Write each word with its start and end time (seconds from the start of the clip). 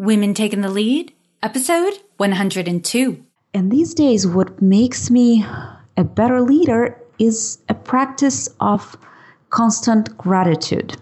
Women 0.00 0.32
Taking 0.32 0.62
the 0.62 0.70
Lead, 0.70 1.12
episode 1.42 1.92
102. 2.16 3.22
And 3.52 3.70
these 3.70 3.92
days, 3.92 4.26
what 4.26 4.62
makes 4.62 5.10
me 5.10 5.44
a 5.98 6.04
better 6.04 6.40
leader 6.40 6.98
is 7.18 7.58
a 7.68 7.74
practice 7.74 8.48
of 8.60 8.96
constant 9.50 10.16
gratitude 10.16 10.96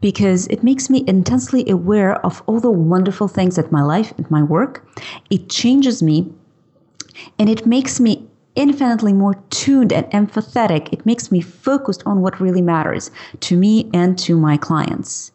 because 0.00 0.48
it 0.48 0.64
makes 0.64 0.90
me 0.90 1.04
intensely 1.06 1.70
aware 1.70 2.16
of 2.26 2.42
all 2.46 2.58
the 2.58 2.72
wonderful 2.72 3.28
things 3.28 3.56
at 3.56 3.70
my 3.70 3.82
life 3.82 4.12
and 4.18 4.28
my 4.32 4.42
work. 4.42 4.84
It 5.30 5.48
changes 5.48 6.02
me 6.02 6.28
and 7.38 7.48
it 7.48 7.66
makes 7.66 8.00
me 8.00 8.26
infinitely 8.56 9.12
more 9.12 9.34
tuned 9.50 9.92
and 9.92 10.06
empathetic. 10.06 10.92
It 10.92 11.06
makes 11.06 11.30
me 11.30 11.40
focused 11.40 12.02
on 12.04 12.20
what 12.20 12.40
really 12.40 12.62
matters 12.62 13.12
to 13.42 13.56
me 13.56 13.88
and 13.94 14.18
to 14.18 14.36
my 14.36 14.56
clients. 14.56 15.31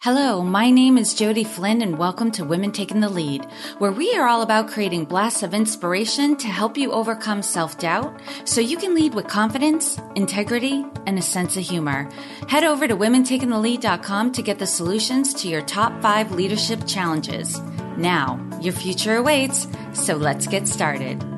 Hello, 0.00 0.42
my 0.42 0.70
name 0.70 0.98
is 0.98 1.14
Jodi 1.14 1.42
Flynn 1.42 1.80
and 1.80 1.96
welcome 1.96 2.30
to 2.32 2.44
Women 2.44 2.70
Taking 2.70 3.00
the 3.00 3.08
Lead, 3.08 3.46
where 3.78 3.90
we 3.90 4.14
are 4.14 4.28
all 4.28 4.42
about 4.42 4.68
creating 4.68 5.06
blasts 5.06 5.42
of 5.42 5.54
inspiration 5.54 6.36
to 6.36 6.48
help 6.48 6.76
you 6.76 6.92
overcome 6.92 7.40
self-doubt 7.40 8.20
so 8.44 8.60
you 8.60 8.76
can 8.76 8.94
lead 8.94 9.14
with 9.14 9.26
confidence, 9.26 9.98
integrity, 10.14 10.84
and 11.06 11.18
a 11.18 11.22
sense 11.22 11.56
of 11.56 11.64
humor. 11.64 12.08
Head 12.46 12.62
over 12.62 12.86
to 12.86 12.94
womentakingthelead.com 12.94 14.32
to 14.32 14.42
get 14.42 14.58
the 14.58 14.66
solutions 14.66 15.32
to 15.32 15.48
your 15.48 15.62
top 15.62 16.00
five 16.02 16.30
leadership 16.30 16.86
challenges. 16.86 17.58
Now, 17.96 18.38
your 18.60 18.74
future 18.74 19.16
awaits, 19.16 19.66
so 19.94 20.14
let's 20.14 20.46
get 20.46 20.68
started. 20.68 21.35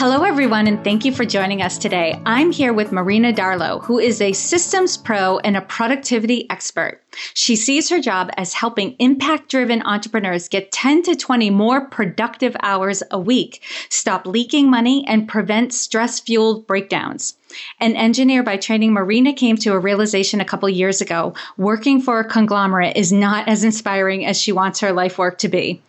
Hello, 0.00 0.22
everyone, 0.22 0.68
and 0.68 0.84
thank 0.84 1.04
you 1.04 1.10
for 1.10 1.24
joining 1.24 1.60
us 1.60 1.76
today. 1.76 2.22
I'm 2.24 2.52
here 2.52 2.72
with 2.72 2.92
Marina 2.92 3.32
Darlow, 3.32 3.82
who 3.82 3.98
is 3.98 4.20
a 4.20 4.32
systems 4.32 4.96
pro 4.96 5.38
and 5.38 5.56
a 5.56 5.60
productivity 5.60 6.48
expert. 6.50 7.02
She 7.34 7.56
sees 7.56 7.88
her 7.88 8.00
job 8.00 8.30
as 8.36 8.52
helping 8.52 8.94
impact 9.00 9.50
driven 9.50 9.82
entrepreneurs 9.82 10.48
get 10.48 10.70
10 10.70 11.02
to 11.02 11.16
20 11.16 11.50
more 11.50 11.88
productive 11.88 12.56
hours 12.62 13.02
a 13.10 13.18
week, 13.18 13.60
stop 13.88 14.24
leaking 14.24 14.70
money, 14.70 15.04
and 15.08 15.26
prevent 15.26 15.74
stress 15.74 16.20
fueled 16.20 16.68
breakdowns. 16.68 17.34
An 17.80 17.96
engineer 17.96 18.42
by 18.42 18.56
training, 18.56 18.92
Marina 18.92 19.32
came 19.32 19.56
to 19.58 19.72
a 19.72 19.78
realization 19.78 20.40
a 20.40 20.44
couple 20.44 20.68
years 20.68 21.00
ago. 21.00 21.34
Working 21.56 22.00
for 22.00 22.20
a 22.20 22.28
conglomerate 22.28 22.96
is 22.96 23.12
not 23.12 23.48
as 23.48 23.64
inspiring 23.64 24.26
as 24.26 24.40
she 24.40 24.52
wants 24.52 24.80
her 24.80 24.92
life 24.92 25.18
work 25.18 25.38
to 25.38 25.48
be. 25.48 25.80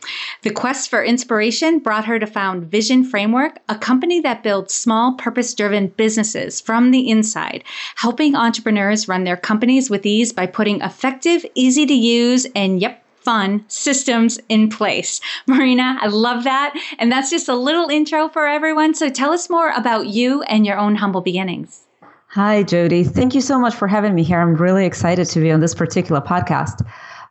The 0.43 0.51
quest 0.51 0.89
for 0.89 1.03
inspiration 1.03 1.79
brought 1.79 2.05
her 2.05 2.19
to 2.19 2.27
found 2.27 2.71
Vision 2.71 3.03
Framework, 3.03 3.59
a 3.67 3.75
company 3.75 4.21
that 4.21 4.43
builds 4.43 4.73
small, 4.73 5.13
purpose 5.13 5.53
driven 5.53 5.87
businesses 5.87 6.61
from 6.61 6.91
the 6.91 7.09
inside, 7.09 7.63
helping 7.95 8.35
entrepreneurs 8.35 9.07
run 9.07 9.23
their 9.23 9.37
companies 9.37 9.89
with 9.89 10.05
ease 10.05 10.31
by 10.31 10.45
putting 10.45 10.81
effective, 10.81 11.45
easy 11.55 11.85
to 11.85 11.93
use, 11.93 12.47
and 12.55 12.81
yep, 12.81 13.03
fun 13.29 13.63
systems 13.67 14.39
in 14.49 14.67
place. 14.69 15.21
Marina, 15.45 15.99
I 16.01 16.07
love 16.07 16.45
that. 16.45 16.73
And 16.97 17.11
that's 17.11 17.29
just 17.29 17.47
a 17.47 17.53
little 17.53 17.87
intro 17.87 18.27
for 18.27 18.47
everyone. 18.47 18.95
So 18.95 19.07
tell 19.07 19.31
us 19.31 19.51
more 19.51 19.69
about 19.69 20.07
you 20.07 20.41
and 20.43 20.65
your 20.65 20.79
own 20.79 20.95
humble 20.95 21.21
beginnings. 21.21 21.85
Hi, 22.29 22.63
Jodi. 22.63 23.03
Thank 23.03 23.35
you 23.35 23.41
so 23.41 23.59
much 23.59 23.75
for 23.75 23.87
having 23.87 24.15
me 24.15 24.23
here. 24.23 24.39
I'm 24.39 24.55
really 24.55 24.83
excited 24.83 25.27
to 25.27 25.39
be 25.39 25.51
on 25.51 25.59
this 25.59 25.75
particular 25.75 26.21
podcast. 26.21 26.83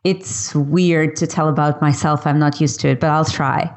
It's 0.04 0.54
weird 0.54 1.16
to 1.16 1.26
tell 1.26 1.48
about 1.48 1.82
myself. 1.82 2.28
I'm 2.28 2.38
not 2.38 2.60
used 2.60 2.78
to 2.82 2.90
it, 2.90 3.00
but 3.00 3.10
I'll 3.10 3.24
try. 3.24 3.68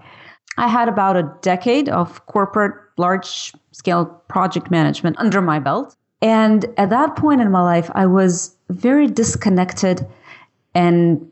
I 0.59 0.67
had 0.67 0.89
about 0.89 1.17
a 1.17 1.23
decade 1.42 1.89
of 1.89 2.23
corporate 2.27 2.75
large 2.97 3.52
scale 3.72 4.05
project 4.27 4.69
management 4.69 5.17
under 5.17 5.42
my 5.42 5.58
belt. 5.58 5.95
And 6.22 6.67
at 6.77 6.92
that 6.92 7.16
point 7.16 7.42
in 7.42 7.49
my 7.49 7.64
life, 7.64 7.89
I 7.95 8.05
was 8.05 8.55
very 8.69 9.08
disconnected 9.08 10.05
and 10.75 11.27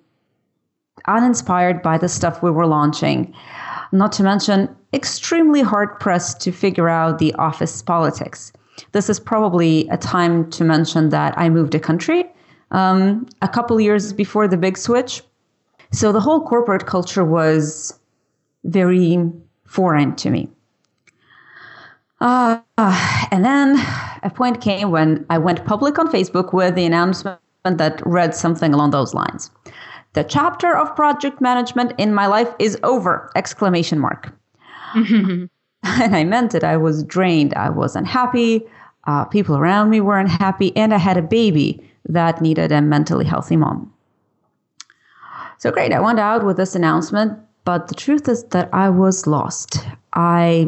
uninspired 1.10 1.82
by 1.82 1.98
the 1.98 2.08
stuff 2.08 2.44
we 2.44 2.52
were 2.52 2.68
launching. 2.68 3.34
Not 3.92 4.12
to 4.14 4.24
mention, 4.24 4.70
extremely 4.94 5.62
hard 5.62 6.00
pressed 6.00 6.40
to 6.42 6.52
figure 6.52 6.90
out 6.90 7.20
the 7.20 7.34
office 7.36 7.82
politics. 7.82 8.52
This 8.92 9.10
is 9.10 9.20
probably 9.20 9.88
a 9.90 9.98
time 9.98 10.50
to 10.52 10.64
mention 10.64 11.10
that 11.10 11.38
I 11.38 11.50
moved 11.50 11.76
a 11.76 11.80
country 11.80 12.26
um, 12.72 13.28
a 13.42 13.48
couple 13.48 13.80
years 13.80 14.14
before 14.14 14.48
the 14.48 14.58
big 14.58 14.78
switch. 14.78 15.22
So 15.92 16.12
the 16.12 16.20
whole 16.20 16.42
corporate 16.42 16.86
culture 16.86 17.26
was 17.26 18.00
very 18.64 19.18
foreign 19.66 20.16
to 20.18 20.30
me. 20.30 20.50
Uh, 22.22 22.60
and 23.32 23.46
then 23.46 23.78
a 24.24 24.30
point 24.30 24.62
came 24.62 24.92
when 24.92 25.26
I 25.30 25.38
went 25.38 25.66
public 25.66 25.98
on 25.98 26.12
Facebook 26.12 26.54
with 26.54 26.76
the 26.76 26.86
announcement 26.86 27.40
that 27.64 28.02
read 28.06 28.36
something 28.36 28.74
along 28.74 28.92
those 28.92 29.14
lines. 29.14 29.52
The 30.14 30.24
chapter 30.24 30.76
of 30.76 30.96
project 30.96 31.40
management 31.40 31.94
in 31.98 32.14
my 32.14 32.26
life 32.28 32.50
is 32.60 32.78
over! 32.84 33.32
Exclamation 33.36 34.00
mark. 34.00 34.34
and 34.96 35.50
I 35.84 36.24
meant 36.24 36.56
it. 36.56 36.64
I 36.64 36.78
was 36.78 37.04
drained. 37.04 37.54
I 37.54 37.70
was 37.70 37.96
unhappy. 37.96 38.66
Uh, 39.06 39.26
people 39.26 39.56
around 39.58 39.90
me 39.90 40.02
were 40.02 40.20
unhappy, 40.20 40.76
and 40.76 40.94
I 40.94 40.98
had 40.98 41.18
a 41.18 41.22
baby 41.22 41.84
that 42.08 42.42
needed 42.42 42.72
a 42.72 42.82
mentally 42.82 43.26
healthy 43.26 43.56
mom. 43.56 43.94
So 45.58 45.72
great. 45.72 45.94
I 45.94 46.00
went 46.00 46.20
out 46.20 46.44
with 46.44 46.58
this 46.58 46.76
announcement, 46.76 47.38
but 47.66 47.88
the 47.88 47.96
truth 47.96 48.28
is 48.28 48.44
that 48.46 48.70
I 48.74 48.90
was 48.90 49.28
lost. 49.28 49.86
I 50.14 50.68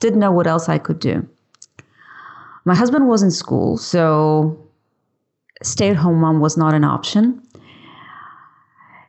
didn't 0.00 0.20
know 0.20 0.32
what 0.32 0.46
else 0.46 0.68
I 0.68 0.78
could 0.78 0.98
do. 0.98 1.26
My 2.64 2.74
husband 2.74 3.08
was 3.08 3.22
in 3.22 3.30
school, 3.30 3.76
so 3.78 4.58
stay 5.62 5.90
at 5.90 5.96
home 5.96 6.16
mom 6.16 6.40
was 6.40 6.56
not 6.56 6.74
an 6.74 6.84
option. 6.84 7.42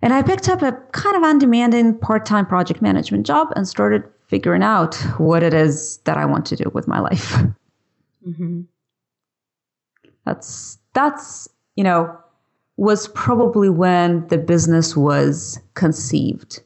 And 0.01 0.13
I 0.13 0.21
picked 0.21 0.49
up 0.49 0.61
a 0.61 0.73
kind 0.91 1.15
of 1.15 1.23
undemanding 1.23 1.99
part 1.99 2.25
time 2.25 2.45
project 2.45 2.81
management 2.81 3.25
job 3.25 3.47
and 3.55 3.67
started 3.67 4.03
figuring 4.27 4.63
out 4.63 4.95
what 5.17 5.43
it 5.43 5.53
is 5.53 5.97
that 6.05 6.17
I 6.17 6.25
want 6.25 6.45
to 6.47 6.55
do 6.55 6.69
with 6.73 6.87
my 6.87 6.99
life. 6.99 7.35
Mm-hmm. 8.27 8.61
That's, 10.25 10.79
that's, 10.93 11.47
you 11.75 11.83
know, 11.83 12.17
was 12.77 13.07
probably 13.09 13.69
when 13.69 14.27
the 14.27 14.37
business 14.37 14.97
was 14.97 15.59
conceived. 15.75 16.61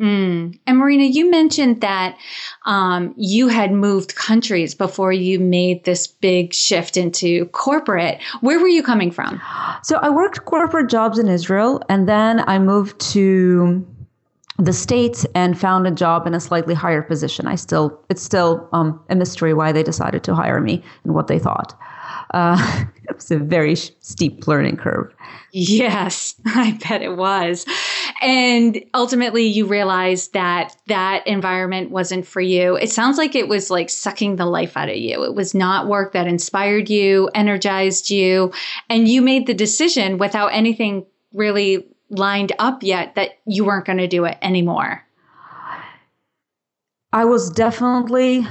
Mm. 0.00 0.58
And 0.66 0.78
Marina, 0.78 1.04
you 1.04 1.30
mentioned 1.30 1.80
that 1.80 2.18
um, 2.66 3.14
you 3.16 3.46
had 3.46 3.70
moved 3.70 4.16
countries 4.16 4.74
before 4.74 5.12
you 5.12 5.38
made 5.38 5.84
this 5.84 6.08
big 6.08 6.52
shift 6.52 6.96
into 6.96 7.46
corporate. 7.46 8.20
Where 8.40 8.58
were 8.58 8.68
you 8.68 8.82
coming 8.82 9.12
from? 9.12 9.40
So 9.84 9.98
I 9.98 10.10
worked 10.10 10.44
corporate 10.46 10.90
jobs 10.90 11.18
in 11.18 11.28
Israel, 11.28 11.80
and 11.88 12.08
then 12.08 12.40
I 12.48 12.58
moved 12.58 13.00
to 13.12 13.86
the 14.58 14.72
states 14.72 15.26
and 15.34 15.58
found 15.58 15.86
a 15.86 15.90
job 15.90 16.26
in 16.26 16.34
a 16.34 16.40
slightly 16.40 16.74
higher 16.74 17.02
position. 17.02 17.46
I 17.46 17.54
still, 17.54 18.00
it's 18.08 18.22
still 18.22 18.68
um, 18.72 19.00
a 19.08 19.14
mystery 19.14 19.54
why 19.54 19.72
they 19.72 19.82
decided 19.82 20.24
to 20.24 20.34
hire 20.34 20.60
me 20.60 20.82
and 21.04 21.14
what 21.14 21.28
they 21.28 21.38
thought. 21.38 21.78
Uh, 22.32 22.84
it 23.08 23.14
was 23.14 23.30
a 23.30 23.38
very 23.38 23.76
steep 23.76 24.46
learning 24.46 24.76
curve. 24.76 25.14
Yes, 25.52 26.34
I 26.46 26.78
bet 26.88 27.02
it 27.02 27.16
was. 27.16 27.64
And 28.24 28.82
ultimately, 28.94 29.44
you 29.44 29.66
realized 29.66 30.32
that 30.32 30.74
that 30.86 31.26
environment 31.26 31.90
wasn't 31.90 32.26
for 32.26 32.40
you. 32.40 32.74
It 32.74 32.90
sounds 32.90 33.18
like 33.18 33.34
it 33.34 33.48
was 33.48 33.70
like 33.70 33.90
sucking 33.90 34.36
the 34.36 34.46
life 34.46 34.78
out 34.78 34.88
of 34.88 34.96
you. 34.96 35.24
It 35.24 35.34
was 35.34 35.54
not 35.54 35.88
work 35.88 36.14
that 36.14 36.26
inspired 36.26 36.88
you, 36.88 37.28
energized 37.34 38.08
you, 38.08 38.50
and 38.88 39.06
you 39.06 39.20
made 39.20 39.46
the 39.46 39.52
decision 39.52 40.16
without 40.16 40.54
anything 40.54 41.04
really 41.34 41.86
lined 42.08 42.52
up 42.58 42.82
yet 42.82 43.14
that 43.16 43.32
you 43.44 43.62
weren't 43.62 43.84
going 43.84 43.98
to 43.98 44.08
do 44.08 44.24
it 44.24 44.38
anymore. 44.40 45.06
I 47.12 47.26
was 47.26 47.50
definitely 47.50 48.46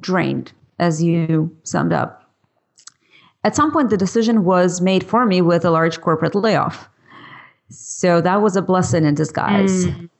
drained, 0.00 0.52
as 0.78 1.02
you 1.02 1.54
summed 1.64 1.92
up. 1.92 2.32
At 3.44 3.54
some 3.54 3.70
point, 3.70 3.90
the 3.90 3.98
decision 3.98 4.44
was 4.44 4.80
made 4.80 5.04
for 5.04 5.26
me 5.26 5.42
with 5.42 5.66
a 5.66 5.70
large 5.70 6.00
corporate 6.00 6.34
layoff. 6.34 6.88
So 7.68 8.20
that 8.20 8.42
was 8.42 8.56
a 8.56 8.62
blessing 8.62 9.04
in 9.04 9.14
disguise. 9.14 9.86
Mm. 9.86 10.10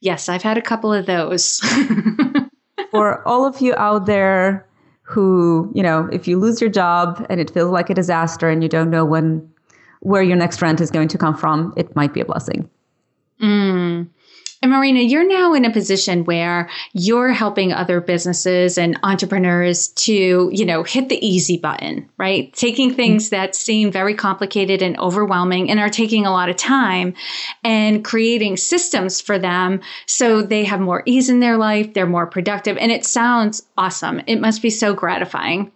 Yes, 0.00 0.28
I've 0.28 0.42
had 0.42 0.56
a 0.56 0.62
couple 0.62 0.92
of 0.92 1.06
those. 1.06 1.60
for 2.90 3.26
all 3.26 3.46
of 3.46 3.60
you 3.60 3.74
out 3.76 4.06
there 4.06 4.66
who, 5.02 5.70
you 5.74 5.82
know, 5.82 6.08
if 6.12 6.28
you 6.28 6.38
lose 6.38 6.60
your 6.60 6.70
job 6.70 7.26
and 7.28 7.40
it 7.40 7.50
feels 7.50 7.70
like 7.70 7.90
a 7.90 7.94
disaster 7.94 8.48
and 8.48 8.62
you 8.62 8.68
don't 8.68 8.90
know 8.90 9.04
when 9.04 9.48
where 10.00 10.22
your 10.22 10.36
next 10.36 10.62
rent 10.62 10.80
is 10.80 10.90
going 10.90 11.08
to 11.08 11.18
come 11.18 11.36
from, 11.36 11.74
it 11.76 11.94
might 11.94 12.14
be 12.14 12.20
a 12.20 12.24
blessing. 12.24 12.68
Mm. 13.42 14.08
And 14.62 14.72
Marina, 14.72 15.00
you're 15.00 15.26
now 15.26 15.54
in 15.54 15.64
a 15.64 15.72
position 15.72 16.26
where 16.26 16.68
you're 16.92 17.32
helping 17.32 17.72
other 17.72 17.98
businesses 17.98 18.76
and 18.76 18.98
entrepreneurs 19.02 19.88
to, 19.88 20.50
you 20.52 20.66
know, 20.66 20.82
hit 20.82 21.08
the 21.08 21.26
easy 21.26 21.56
button, 21.56 22.10
right? 22.18 22.52
Taking 22.52 22.92
things 22.92 23.26
mm-hmm. 23.26 23.36
that 23.36 23.54
seem 23.54 23.90
very 23.90 24.14
complicated 24.14 24.82
and 24.82 24.98
overwhelming 24.98 25.70
and 25.70 25.80
are 25.80 25.88
taking 25.88 26.26
a 26.26 26.30
lot 26.30 26.50
of 26.50 26.56
time 26.56 27.14
and 27.64 28.04
creating 28.04 28.58
systems 28.58 29.18
for 29.18 29.38
them 29.38 29.80
so 30.04 30.42
they 30.42 30.64
have 30.64 30.80
more 30.80 31.02
ease 31.06 31.30
in 31.30 31.40
their 31.40 31.56
life, 31.56 31.94
they're 31.94 32.06
more 32.06 32.26
productive. 32.26 32.76
And 32.76 32.92
it 32.92 33.06
sounds 33.06 33.62
awesome. 33.78 34.20
It 34.26 34.42
must 34.42 34.60
be 34.60 34.70
so 34.70 34.92
gratifying. 34.92 35.72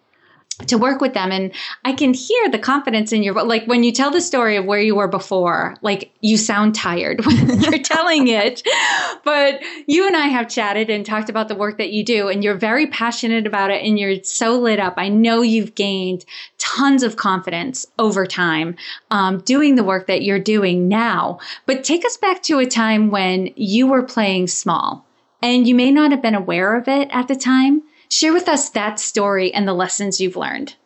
To 0.67 0.79
work 0.79 1.01
with 1.01 1.15
them. 1.15 1.33
And 1.33 1.53
i 1.85 1.93
can 1.93 2.15
hear 2.15 2.49
the 2.49 2.59
confidence 2.59 3.13
in 3.13 3.23
your 3.23 3.35
like 3.45 3.67
when 3.67 3.83
you 3.83 3.93
tell 3.93 4.11
the 4.11 4.21
story 4.21 4.57
of 4.57 4.65
where 4.65 4.81
you 4.81 4.95
were 4.95 5.09
before 5.09 5.77
like 5.83 6.13
you 6.21 6.37
sound 6.37 6.75
tired 6.75 7.25
when 7.27 7.61
you're 7.61 7.79
telling 7.79 8.29
it. 8.29 8.63
But 9.25 9.63
you 9.87 10.07
and 10.07 10.17
i 10.17 10.27
have 10.27 10.49
chatted 10.49 10.91
and 10.91 11.05
talked 11.05 11.29
about 11.29 11.49
the 11.49 11.55
work 11.55 11.79
that 11.79 11.93
you 11.93 12.05
do 12.05 12.29
and 12.29 12.45
you're 12.45 12.57
very 12.57 12.87
passionate 12.87 13.47
about 13.47 13.71
it 13.71 13.83
and 13.85 13.99
you're 13.99 14.23
so 14.23 14.59
lit 14.59 14.79
up. 14.79 14.95
I 14.97 15.09
know 15.09 15.43
you've 15.43 15.75
gained 15.75 16.25
tons 16.59 17.03
of 17.03 17.17
confidence 17.17 17.87
over 17.99 18.27
time 18.27 18.77
um, 19.11 19.39
doing 19.41 19.75
the 19.75 19.85
work 19.85 20.07
that 20.07 20.23
you're 20.23 20.39
doing 20.39 20.89
now. 20.89 21.39
But 21.67 21.85
take 21.85 22.05
us 22.05 22.17
back 22.17 22.43
to 22.45 22.59
a 22.59 22.67
time 22.67 23.11
when 23.11 23.51
you 23.57 23.87
were 23.87 24.03
playing 24.03 24.47
small 24.47 25.05
and 25.43 25.67
you 25.67 25.75
may 25.75 25.91
not 25.91 26.11
have 26.11 26.23
been 26.23 26.35
aware 26.35 26.77
of 26.77 26.89
it 26.89 27.09
at 27.13 27.29
the 27.29 27.37
time 27.37 27.83
Share 28.15 28.33
with 28.33 28.49
us 28.49 28.71
that 28.71 29.01
story 29.01 29.53
and 29.53 29.67
the 29.67 29.73
lessons 29.75 30.21
you've 30.21 30.37
learned. 30.37 30.77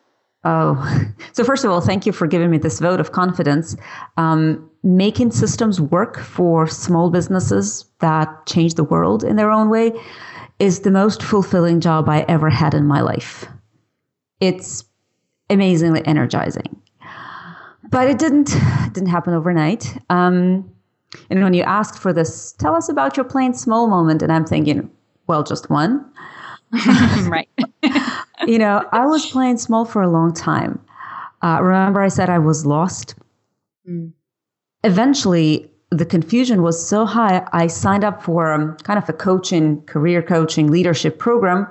Oh, 0.45 1.05
so 1.33 1.45
first 1.45 1.63
of 1.63 1.71
all, 1.71 1.83
thank 1.83 2.07
you 2.07 2.13
for 2.13 2.27
giving 2.27 2.51
me 2.51 2.57
this 2.57 2.81
vote 2.81 3.01
of 3.01 3.13
confidence. 3.13 3.77
Um, 4.17 4.71
making 4.83 5.33
systems 5.33 5.79
work 5.79 6.19
for 6.19 6.67
small 6.67 7.11
businesses 7.11 7.85
that 7.99 8.47
change 8.47 8.77
the 8.77 8.85
world 8.85 9.25
in 9.25 9.37
their 9.37 9.51
own 9.51 9.69
way 9.69 9.93
is 10.59 10.81
the 10.81 10.91
most 10.91 11.23
fulfilling 11.23 11.81
job 11.81 12.09
I 12.09 12.25
ever 12.29 12.49
had 12.49 12.73
in 12.73 12.87
my 12.87 13.03
life. 13.03 13.45
It's 14.41 14.87
amazingly 15.51 16.03
energizing, 16.07 16.81
but 17.91 18.09
it 18.09 18.19
didn't 18.19 18.57
didn't 18.95 19.11
happen 19.11 19.35
overnight. 19.35 19.99
Um, 20.09 20.73
and 21.29 21.43
when 21.43 21.53
you 21.53 21.63
asked 21.65 21.99
for 21.99 22.15
this, 22.15 22.55
tell 22.55 22.75
us 22.75 22.89
about 22.89 23.19
your 23.19 23.25
plain 23.25 23.53
small 23.53 23.87
moment, 23.87 24.23
and 24.23 24.33
I'm 24.33 24.47
thinking, 24.47 24.91
well, 25.27 25.43
just 25.43 25.69
one. 25.69 26.11
right. 27.29 27.49
you 28.47 28.59
know, 28.59 28.87
I 28.93 29.07
was 29.07 29.27
playing 29.27 29.59
small 29.59 29.85
for 29.85 30.03
a 30.03 30.11
long 30.11 30.35
time. 30.35 30.81
Uh, 31.43 31.59
remember, 31.63 32.01
I 32.01 32.09
said 32.09 32.29
I 32.29 32.39
was 32.39 32.67
lost? 32.67 33.15
Mm. 33.89 34.13
Eventually, 34.85 35.71
the 35.91 36.05
confusion 36.05 36.63
was 36.63 36.87
so 36.87 37.07
high, 37.07 37.47
I 37.53 37.67
signed 37.67 38.05
up 38.05 38.23
for 38.23 38.53
um, 38.53 38.77
kind 38.79 38.99
of 38.99 39.09
a 39.09 39.13
coaching, 39.13 39.83
career 39.83 40.23
coaching, 40.23 40.71
leadership 40.71 41.19
program 41.19 41.67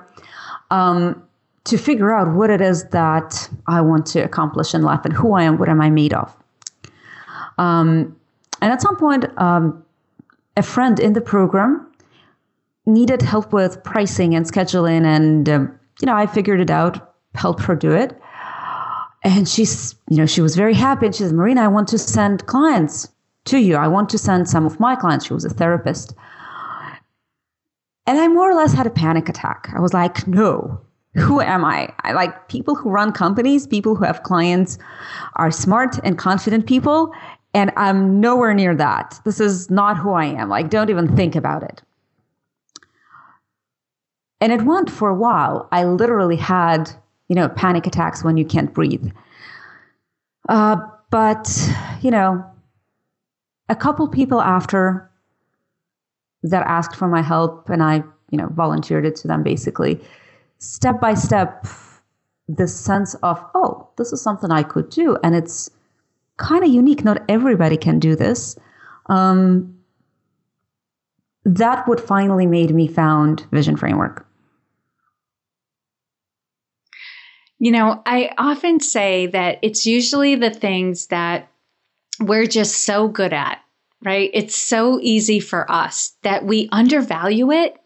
um, 0.70 1.22
to 1.64 1.78
figure 1.78 2.12
out 2.12 2.34
what 2.34 2.50
it 2.50 2.60
is 2.60 2.84
that 2.86 3.48
I 3.66 3.80
want 3.80 4.06
to 4.06 4.20
accomplish 4.20 4.74
in 4.74 4.82
life 4.82 5.04
and 5.04 5.12
who 5.12 5.34
I 5.34 5.44
am, 5.44 5.58
what 5.58 5.68
am 5.68 5.80
I 5.80 5.90
made 5.90 6.14
of. 6.14 6.34
Um, 7.58 8.16
and 8.60 8.72
at 8.72 8.82
some 8.82 8.96
point, 8.96 9.26
um, 9.38 9.84
a 10.56 10.62
friend 10.62 10.98
in 10.98 11.12
the 11.12 11.20
program 11.20 11.87
needed 12.88 13.22
help 13.22 13.52
with 13.52 13.82
pricing 13.84 14.34
and 14.34 14.46
scheduling, 14.46 15.04
and 15.04 15.48
um, 15.48 15.78
you 16.00 16.06
know, 16.06 16.14
I 16.14 16.26
figured 16.26 16.60
it 16.60 16.70
out, 16.70 17.14
helped 17.34 17.62
her 17.62 17.76
do 17.76 17.92
it. 17.92 18.18
And 19.24 19.48
she's, 19.48 19.94
you 20.08 20.16
know, 20.16 20.26
she 20.26 20.40
was 20.40 20.54
very 20.54 20.74
happy. 20.74 21.06
And 21.06 21.14
she 21.14 21.24
said, 21.24 21.32
Marina, 21.32 21.62
I 21.62 21.68
want 21.68 21.88
to 21.88 21.98
send 21.98 22.46
clients 22.46 23.08
to 23.46 23.58
you. 23.58 23.76
I 23.76 23.88
want 23.88 24.08
to 24.10 24.18
send 24.18 24.48
some 24.48 24.64
of 24.64 24.78
my 24.78 24.94
clients. 24.94 25.26
She 25.26 25.34
was 25.34 25.44
a 25.44 25.50
therapist. 25.50 26.14
And 28.06 28.18
I 28.18 28.28
more 28.28 28.50
or 28.50 28.54
less 28.54 28.72
had 28.72 28.86
a 28.86 28.90
panic 28.90 29.28
attack. 29.28 29.68
I 29.76 29.80
was 29.80 29.92
like, 29.92 30.26
no, 30.28 30.80
who 31.14 31.40
am 31.40 31.64
I? 31.64 31.92
I 32.00 32.12
like 32.12 32.48
people 32.48 32.74
who 32.74 32.90
run 32.90 33.12
companies, 33.12 33.66
people 33.66 33.96
who 33.96 34.04
have 34.04 34.22
clients 34.22 34.78
are 35.36 35.50
smart 35.50 35.98
and 36.04 36.16
confident 36.16 36.66
people. 36.66 37.12
And 37.54 37.72
I'm 37.76 38.20
nowhere 38.20 38.54
near 38.54 38.74
that. 38.76 39.20
This 39.24 39.40
is 39.40 39.68
not 39.68 39.98
who 39.98 40.12
I 40.12 40.26
am. 40.26 40.48
Like, 40.48 40.70
don't 40.70 40.90
even 40.90 41.14
think 41.16 41.34
about 41.34 41.64
it. 41.64 41.82
And 44.40 44.52
it 44.52 44.62
went 44.62 44.90
for 44.90 45.08
a 45.08 45.14
while. 45.14 45.68
I 45.72 45.84
literally 45.84 46.36
had, 46.36 46.90
you 47.28 47.34
know, 47.34 47.48
panic 47.48 47.86
attacks 47.86 48.22
when 48.22 48.36
you 48.36 48.44
can't 48.44 48.72
breathe. 48.72 49.10
Uh, 50.48 50.76
but, 51.10 51.48
you 52.00 52.10
know, 52.10 52.44
a 53.68 53.76
couple 53.76 54.08
people 54.08 54.40
after 54.40 55.10
that 56.42 56.64
asked 56.66 56.94
for 56.94 57.08
my 57.08 57.22
help 57.22 57.68
and 57.68 57.82
I, 57.82 58.04
you 58.30 58.38
know, 58.38 58.48
volunteered 58.48 59.04
it 59.04 59.16
to 59.16 59.28
them 59.28 59.42
basically, 59.42 60.00
step 60.58 61.00
by 61.00 61.14
step, 61.14 61.66
this 62.46 62.78
sense 62.78 63.14
of, 63.16 63.44
oh, 63.54 63.88
this 63.96 64.12
is 64.12 64.22
something 64.22 64.50
I 64.50 64.62
could 64.62 64.88
do. 64.88 65.18
And 65.22 65.34
it's 65.34 65.70
kind 66.36 66.64
of 66.64 66.70
unique. 66.70 67.04
Not 67.04 67.22
everybody 67.28 67.76
can 67.76 67.98
do 67.98 68.14
this. 68.14 68.56
Um, 69.06 69.74
that 71.44 71.88
would 71.88 72.00
finally 72.00 72.46
made 72.46 72.74
me 72.74 72.86
found 72.86 73.46
Vision 73.50 73.76
Framework. 73.76 74.27
You 77.58 77.72
know, 77.72 78.02
I 78.06 78.32
often 78.38 78.80
say 78.80 79.26
that 79.26 79.58
it's 79.62 79.84
usually 79.86 80.36
the 80.36 80.50
things 80.50 81.08
that 81.08 81.48
we're 82.20 82.46
just 82.46 82.82
so 82.82 83.08
good 83.08 83.32
at, 83.32 83.60
right? 84.02 84.30
It's 84.32 84.56
so 84.56 85.00
easy 85.00 85.40
for 85.40 85.70
us 85.70 86.12
that 86.22 86.44
we 86.44 86.68
undervalue 86.70 87.50
it. 87.50 87.76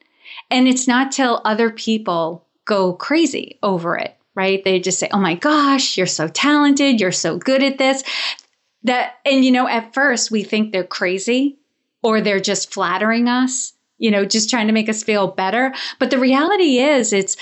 And 0.51 0.69
it's 0.69 0.87
not 0.87 1.13
till 1.13 1.41
other 1.45 1.71
people 1.71 2.47
go 2.65 2.93
crazy 2.93 3.59
over 3.63 3.97
it, 3.97 4.17
right? 4.35 4.63
They 4.63 4.79
just 4.79 4.99
say, 4.99 5.09
oh 5.13 5.21
my 5.21 5.35
gosh, 5.35 5.97
you're 5.97 6.07
so 6.07 6.29
talented. 6.29 7.01
You're 7.01 7.13
so 7.13 7.39
good 7.39 7.63
at 7.63 7.79
this. 7.79 8.05
That, 8.85 9.15
and 9.25 9.45
you 9.45 9.53
know, 9.53 9.69
at 9.69 9.95
first 9.95 10.31
we 10.31 10.43
think 10.43 10.73
they're 10.73 10.85
crazy 10.85 11.59
or 12.03 12.21
they're 12.21 12.41
just 12.41 12.73
flattering 12.73 13.29
us 13.29 13.73
you 14.03 14.11
know, 14.11 14.25
just 14.25 14.51
trying 14.51 14.67
to 14.67 14.73
make 14.73 14.89
us 14.89 15.05
feel 15.05 15.29
better. 15.29 15.73
But 16.01 16.11
the 16.11 16.19
reality 16.19 16.79
is, 16.79 17.13
it's 17.13 17.37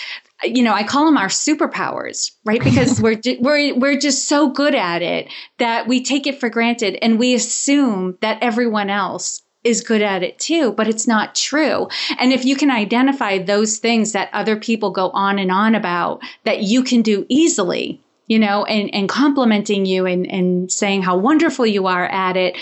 you 0.44 0.62
know, 0.62 0.72
I 0.72 0.84
call 0.84 1.04
them 1.04 1.16
our 1.16 1.28
superpowers, 1.28 2.32
right? 2.44 2.62
Because 2.62 3.00
we're 3.02 3.20
we're 3.40 3.78
we're 3.78 3.98
just 3.98 4.28
so 4.28 4.50
good 4.50 4.75
at 4.75 5.02
it 5.02 5.28
that 5.58 5.87
we 5.87 6.02
take 6.02 6.26
it 6.26 6.40
for 6.40 6.48
granted 6.48 6.98
and 7.02 7.19
we 7.19 7.34
assume 7.34 8.16
that 8.20 8.42
everyone 8.42 8.90
else 8.90 9.42
is 9.62 9.82
good 9.82 10.02
at 10.02 10.22
it 10.22 10.38
too, 10.38 10.72
but 10.72 10.88
it's 10.88 11.06
not 11.06 11.34
true. 11.34 11.88
And 12.19 12.32
if 12.32 12.44
you 12.44 12.56
can 12.56 12.70
identify 12.70 13.38
those 13.38 13.78
things 13.78 14.12
that 14.12 14.31
other 14.32 14.56
people 14.56 14.90
go 14.90 15.10
on 15.10 15.38
and 15.38 15.50
on 15.50 15.75
about 15.75 16.22
that 16.44 16.62
you 16.62 16.82
can 16.82 17.02
do 17.02 17.26
easily, 17.28 18.00
you 18.26 18.38
know, 18.38 18.64
and, 18.64 18.92
and 18.94 19.06
complimenting 19.06 19.84
you 19.84 20.06
and, 20.06 20.26
and 20.31 20.72
saying 20.72 21.02
how 21.02 21.19
wonderful 21.19 21.66
you 21.66 21.88
are 21.88 22.06
at 22.06 22.38
it, 22.38 22.56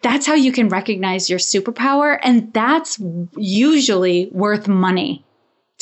that's 0.00 0.26
how 0.26 0.34
you 0.34 0.52
can 0.52 0.70
recognize 0.70 1.28
your 1.28 1.38
superpower. 1.38 2.18
And 2.22 2.50
that's 2.54 2.98
usually 3.36 4.30
worth 4.32 4.68
money 4.68 5.24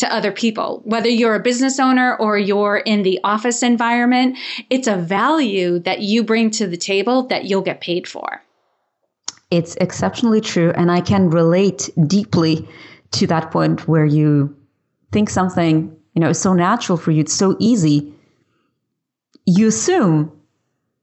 to 0.01 0.13
other 0.13 0.33
people. 0.33 0.83
Whether 0.85 1.09
you're 1.09 1.35
a 1.35 1.41
business 1.41 1.79
owner 1.79 2.17
or 2.17 2.37
you're 2.37 2.79
in 2.79 3.03
the 3.03 3.21
office 3.23 3.63
environment, 3.63 4.37
it's 4.69 4.89
a 4.89 4.97
value 4.97 5.79
that 5.81 6.01
you 6.01 6.25
bring 6.25 6.51
to 6.53 6.67
the 6.67 6.77
table 6.77 7.27
that 7.29 7.45
you'll 7.45 7.63
get 7.63 7.81
paid 7.81 8.09
for. 8.09 8.43
It's 9.51 9.77
exceptionally 9.77 10.41
true. 10.41 10.73
And 10.75 10.91
I 10.91 11.01
can 11.01 11.31
relate 11.31 11.91
deeply 12.07 12.69
to 13.13 13.27
that 13.27 13.51
point 13.51 13.89
where 13.89 14.05
you 14.05 14.55
think 15.13 15.29
something, 15.29 15.95
you 16.15 16.21
know, 16.21 16.31
is 16.31 16.41
so 16.41 16.53
natural 16.53 16.97
for 16.97 17.11
you, 17.11 17.21
it's 17.21 17.35
so 17.35 17.57
easy. 17.59 18.15
You 19.47 19.69
assume 19.69 20.33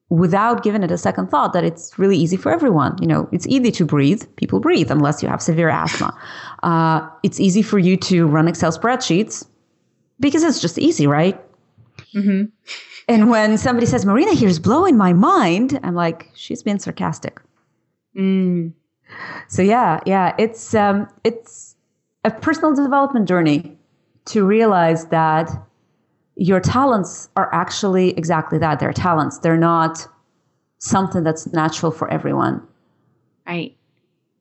without 0.09 0.63
giving 0.63 0.83
it 0.83 0.91
a 0.91 0.97
second 0.97 1.27
thought 1.27 1.53
that 1.53 1.63
it's 1.63 1.99
really 1.99 2.17
easy 2.17 2.37
for 2.37 2.51
everyone. 2.51 2.97
You 3.01 3.07
know, 3.07 3.27
it's 3.31 3.45
easy 3.47 3.71
to 3.71 3.85
breathe. 3.85 4.23
People 4.37 4.59
breathe 4.59 4.89
unless 4.89 5.21
you 5.21 5.27
have 5.29 5.41
severe 5.41 5.69
asthma. 5.69 6.17
Uh, 6.63 7.07
it's 7.23 7.39
easy 7.39 7.61
for 7.61 7.77
you 7.77 7.97
to 7.97 8.25
run 8.25 8.47
Excel 8.47 8.71
spreadsheets 8.71 9.45
because 10.19 10.43
it's 10.43 10.61
just 10.61 10.77
easy, 10.77 11.07
right? 11.07 11.39
Mm-hmm. 12.15 12.45
And 13.09 13.29
when 13.29 13.57
somebody 13.57 13.85
says, 13.85 14.05
Marina, 14.05 14.33
here's 14.33 14.59
blowing 14.59 14.97
my 14.97 15.13
mind, 15.13 15.79
I'm 15.83 15.95
like, 15.95 16.29
she's 16.35 16.63
being 16.63 16.79
sarcastic. 16.79 17.41
Mm. 18.17 18.73
So 19.47 19.61
yeah, 19.61 19.99
yeah, 20.05 20.35
it's 20.37 20.73
um, 20.73 21.07
it's 21.23 21.75
a 22.23 22.31
personal 22.31 22.75
development 22.75 23.27
journey 23.27 23.77
to 24.25 24.45
realize 24.45 25.07
that 25.07 25.49
your 26.37 26.59
talents 26.59 27.29
are 27.35 27.53
actually 27.53 28.11
exactly 28.11 28.59
that. 28.59 28.79
They're 28.79 28.93
talents. 28.93 29.39
They're 29.39 29.57
not 29.57 30.07
something 30.77 31.23
that's 31.23 31.51
natural 31.51 31.91
for 31.91 32.09
everyone. 32.09 32.65
Right. 33.47 33.75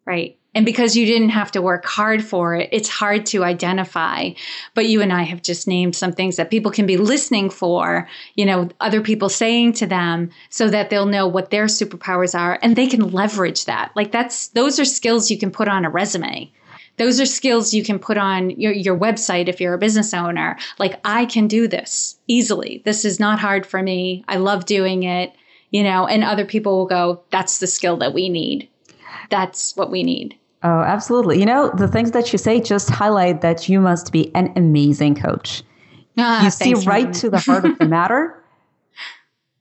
Right. 0.05 0.39
And 0.55 0.65
because 0.65 0.97
you 0.97 1.05
didn't 1.05 1.31
have 1.31 1.53
to 1.53 1.61
work 1.61 1.85
hard 1.85 2.25
for 2.25 2.55
it, 2.55 2.71
it's 2.73 2.89
hard 2.89 3.27
to 3.27 3.45
identify. 3.45 4.31
But 4.75 4.87
you 4.87 5.03
and 5.03 5.13
I 5.13 5.23
have 5.23 5.43
just 5.43 5.69
named 5.69 5.95
some 5.95 6.13
things 6.13 6.37
that 6.37 6.51
people 6.51 6.71
can 6.71 6.87
be 6.87 6.97
listening 6.97 7.51
for, 7.51 8.09
you 8.37 8.47
know, 8.47 8.71
other 8.81 9.03
people 9.03 9.29
saying 9.29 9.75
to 9.75 9.87
them 9.87 10.31
so 10.49 10.69
that 10.71 10.89
they'll 10.89 11.07
know 11.07 11.27
what 11.27 11.51
their 11.51 11.67
superpowers 11.67 12.39
are 12.39 12.59
and 12.63 12.75
they 12.75 12.87
can 12.87 13.11
leverage 13.11 13.67
that. 13.67 13.93
Like 13.95 14.13
that's, 14.13 14.49
those 14.49 14.81
are 14.81 14.87
skills 14.87 15.31
you 15.31 15.39
can 15.39 15.51
put 15.51 15.69
on 15.69 15.85
a 15.85 15.91
resume 15.91 16.51
those 16.99 17.21
are 17.21 17.27
skills 17.27 17.75
you 17.75 17.83
can 17.83 17.99
put 17.99 18.19
on 18.19 18.51
your, 18.51 18.73
your 18.73 18.99
website 18.99 19.49
if 19.49 19.61
you're 19.61 19.75
a 19.75 19.79
business 19.79 20.15
owner. 20.15 20.57
Like, 20.79 21.01
I 21.05 21.27
can 21.27 21.47
do 21.47 21.69
this 21.69 22.19
easily. 22.27 22.83
This 22.85 23.05
is 23.05 23.21
not 23.21 23.39
hard 23.39 23.67
for 23.67 23.83
me. 23.83 24.25
I 24.29 24.37
love 24.37 24.65
doing 24.65 25.03
it, 25.03 25.35
you 25.71 25.83
know, 25.83 26.07
and 26.07 26.25
other 26.25 26.45
people 26.45 26.79
will 26.79 26.87
go, 26.87 27.23
that's 27.31 27.59
the 27.59 27.67
skill 27.67 27.97
that 27.99 28.15
we 28.15 28.29
need. 28.29 28.69
That's 29.31 29.77
what 29.77 29.91
we 29.91 30.03
need. 30.03 30.39
Oh, 30.63 30.81
absolutely. 30.81 31.39
You 31.39 31.47
know, 31.47 31.71
the 31.77 31.89
things 31.89 32.13
that 32.13 32.33
you 32.33 32.39
say 32.39 32.61
just 32.61 32.91
highlight 32.91 33.41
that 33.43 33.69
you 33.69 33.81
must 33.81 34.13
be 34.13 34.35
an 34.35 34.53
amazing 34.57 35.15
coach. 35.15 35.63
Ah, 36.19 36.45
you 36.45 36.51
see 36.51 36.75
right 36.75 37.13
to 37.15 37.29
the 37.29 37.39
heart 37.39 37.65
of 37.65 37.79
the 37.79 37.87
matter 37.89 38.43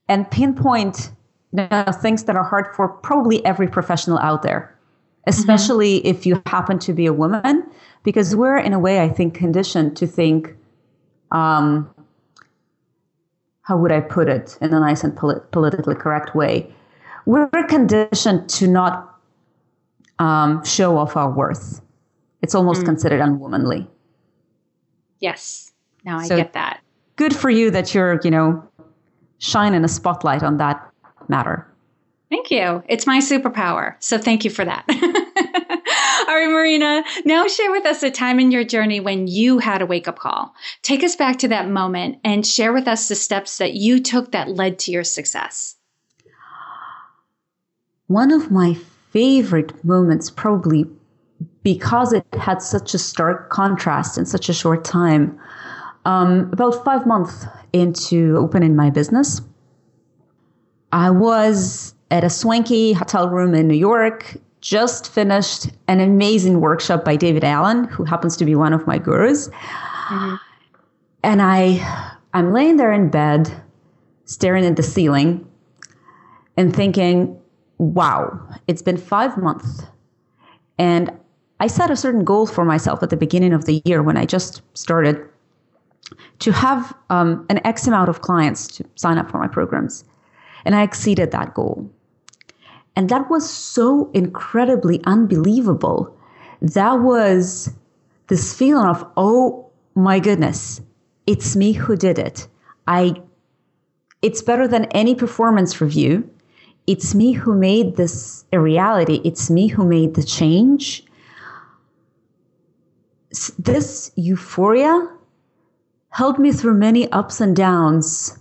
and 0.07 0.29
pinpoint 0.31 1.11
you 1.51 1.67
know, 1.69 1.85
things 2.01 2.23
that 2.25 2.35
are 2.35 2.43
hard 2.43 2.67
for 2.75 2.87
probably 2.87 3.45
every 3.45 3.67
professional 3.67 4.17
out 4.19 4.41
there, 4.41 4.74
especially 5.27 5.99
mm-hmm. 5.99 6.07
if 6.07 6.25
you 6.25 6.41
happen 6.45 6.79
to 6.79 6.93
be 6.93 7.05
a 7.05 7.13
woman, 7.13 7.63
because 8.03 8.35
we're 8.35 8.57
in 8.57 8.73
a 8.73 8.79
way, 8.79 9.01
I 9.01 9.09
think, 9.09 9.33
conditioned 9.33 9.97
to 9.97 10.07
think, 10.07 10.55
um, 11.31 11.89
how 13.63 13.77
would 13.77 13.91
I 13.91 13.99
put 13.99 14.29
it 14.29 14.57
in 14.61 14.73
a 14.73 14.79
nice 14.79 15.03
and 15.03 15.15
polit- 15.15 15.51
politically 15.51 15.95
correct 15.95 16.35
way? 16.35 16.71
We're 17.25 17.49
conditioned 17.67 18.47
to 18.49 18.67
not 18.67 19.19
um, 20.19 20.63
show 20.63 20.97
off 20.97 21.17
our 21.17 21.31
worth. 21.31 21.81
It's 22.41 22.53
almost 22.53 22.83
mm. 22.83 22.85
considered 22.85 23.21
unwomanly. 23.21 23.87
Yes. 25.19 25.71
Now 26.03 26.19
I 26.19 26.27
so 26.27 26.37
get 26.37 26.53
that. 26.53 26.81
Good 27.15 27.35
for 27.35 27.49
you 27.49 27.71
that 27.71 27.95
you're, 27.95 28.19
you 28.23 28.29
know, 28.29 28.63
shining 29.39 29.83
a 29.83 29.87
spotlight 29.87 30.43
on 30.43 30.57
that 30.57 30.87
matter. 31.27 31.67
Thank 32.35 32.51
you. 32.51 32.83
It's 32.89 33.07
my 33.07 33.19
superpower. 33.19 33.95
So 34.01 34.17
thank 34.17 34.43
you 34.43 34.51
for 34.51 34.65
that. 34.65 34.83
All 36.27 36.35
right, 36.35 36.49
Marina, 36.49 37.01
now 37.23 37.47
share 37.47 37.71
with 37.71 37.85
us 37.85 38.03
a 38.03 38.11
time 38.11 38.41
in 38.41 38.51
your 38.51 38.65
journey 38.65 38.99
when 38.99 39.27
you 39.27 39.59
had 39.59 39.81
a 39.81 39.85
wake 39.85 40.09
up 40.09 40.19
call. 40.19 40.53
Take 40.81 41.01
us 41.01 41.15
back 41.15 41.39
to 41.39 41.47
that 41.47 41.69
moment 41.69 42.19
and 42.25 42.45
share 42.45 42.73
with 42.73 42.89
us 42.89 43.07
the 43.07 43.15
steps 43.15 43.57
that 43.59 43.75
you 43.75 44.01
took 44.01 44.33
that 44.33 44.49
led 44.49 44.79
to 44.79 44.91
your 44.91 45.05
success. 45.05 45.77
One 48.07 48.33
of 48.33 48.51
my 48.51 48.73
favorite 49.11 49.85
moments, 49.85 50.29
probably 50.29 50.85
because 51.63 52.11
it 52.11 52.25
had 52.33 52.61
such 52.61 52.93
a 52.93 52.99
stark 52.99 53.49
contrast 53.49 54.17
in 54.17 54.25
such 54.25 54.49
a 54.49 54.53
short 54.53 54.83
time, 54.83 55.39
um, 56.03 56.49
about 56.51 56.83
five 56.83 57.07
months 57.07 57.45
into 57.71 58.35
opening 58.37 58.75
my 58.75 58.89
business, 58.89 59.39
I 60.91 61.11
was 61.11 61.94
at 62.15 62.23
a 62.23 62.29
swanky 62.29 62.93
hotel 62.93 63.29
room 63.29 63.53
in 63.53 63.67
New 63.67 63.75
York, 63.75 64.37
just 64.61 65.11
finished 65.11 65.67
an 65.89 65.99
amazing 65.99 66.61
workshop 66.61 67.03
by 67.03 67.17
David 67.17 67.43
Allen, 67.43 67.83
who 67.83 68.05
happens 68.05 68.37
to 68.37 68.45
be 68.45 68.55
one 68.55 68.71
of 68.71 68.87
my 68.87 68.97
gurus. 68.97 69.49
Mm-hmm. 69.49 70.35
And 71.23 71.41
I 71.41 72.15
I'm 72.33 72.53
laying 72.53 72.77
there 72.77 72.93
in 72.93 73.09
bed, 73.09 73.51
staring 74.23 74.65
at 74.65 74.77
the 74.77 74.83
ceiling 74.83 75.45
and 76.55 76.73
thinking, 76.73 77.37
wow, 77.79 78.39
it's 78.67 78.81
been 78.81 78.97
five 78.97 79.37
months. 79.37 79.83
And 80.77 81.11
I 81.59 81.67
set 81.67 81.91
a 81.91 81.97
certain 81.97 82.23
goal 82.23 82.47
for 82.47 82.63
myself 82.63 83.03
at 83.03 83.09
the 83.09 83.17
beginning 83.17 83.51
of 83.51 83.65
the 83.65 83.81
year 83.83 84.01
when 84.01 84.15
I 84.15 84.25
just 84.25 84.61
started 84.73 85.21
to 86.39 86.51
have 86.53 86.95
um, 87.09 87.45
an 87.49 87.59
X 87.65 87.87
amount 87.87 88.07
of 88.07 88.21
clients 88.21 88.67
to 88.67 88.85
sign 88.95 89.17
up 89.17 89.29
for 89.29 89.37
my 89.37 89.47
programs. 89.47 90.05
And 90.63 90.75
I 90.75 90.83
exceeded 90.83 91.31
that 91.31 91.53
goal. 91.53 91.89
And 92.95 93.09
that 93.09 93.29
was 93.29 93.49
so 93.49 94.09
incredibly 94.13 95.01
unbelievable. 95.03 96.15
That 96.61 96.93
was 96.93 97.71
this 98.27 98.53
feeling 98.53 98.87
of, 98.87 99.05
oh 99.17 99.69
my 99.95 100.19
goodness, 100.19 100.81
it's 101.27 101.55
me 101.55 101.73
who 101.73 101.95
did 101.95 102.17
it. 102.17 102.47
I, 102.87 103.21
it's 104.21 104.41
better 104.41 104.67
than 104.67 104.85
any 104.85 105.15
performance 105.15 105.81
review. 105.81 106.29
It's 106.87 107.15
me 107.15 107.33
who 107.33 107.53
made 107.55 107.95
this 107.95 108.45
a 108.53 108.59
reality. 108.59 109.21
It's 109.23 109.49
me 109.49 109.67
who 109.67 109.85
made 109.85 110.15
the 110.15 110.23
change. 110.23 111.03
This 113.59 114.11
euphoria 114.15 115.09
helped 116.11 116.39
me 116.39 116.53
through 116.53 116.75
many 116.75 117.11
ups 117.11 117.41
and 117.41 117.55
downs 117.55 118.37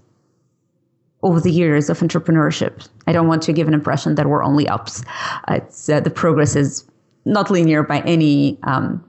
over 1.24 1.40
the 1.40 1.50
years 1.50 1.90
of 1.90 1.98
entrepreneurship. 2.00 2.86
I 3.06 3.12
don't 3.12 3.26
want 3.26 3.42
to 3.42 3.52
give 3.52 3.66
an 3.66 3.74
impression 3.74 4.14
that 4.14 4.26
we're 4.26 4.44
only 4.44 4.68
ups. 4.68 5.02
Uh, 5.48 5.58
the 5.86 6.12
progress 6.14 6.54
is 6.54 6.84
not 7.24 7.50
linear 7.50 7.82
by 7.82 8.00
any 8.00 8.58
um, 8.64 9.02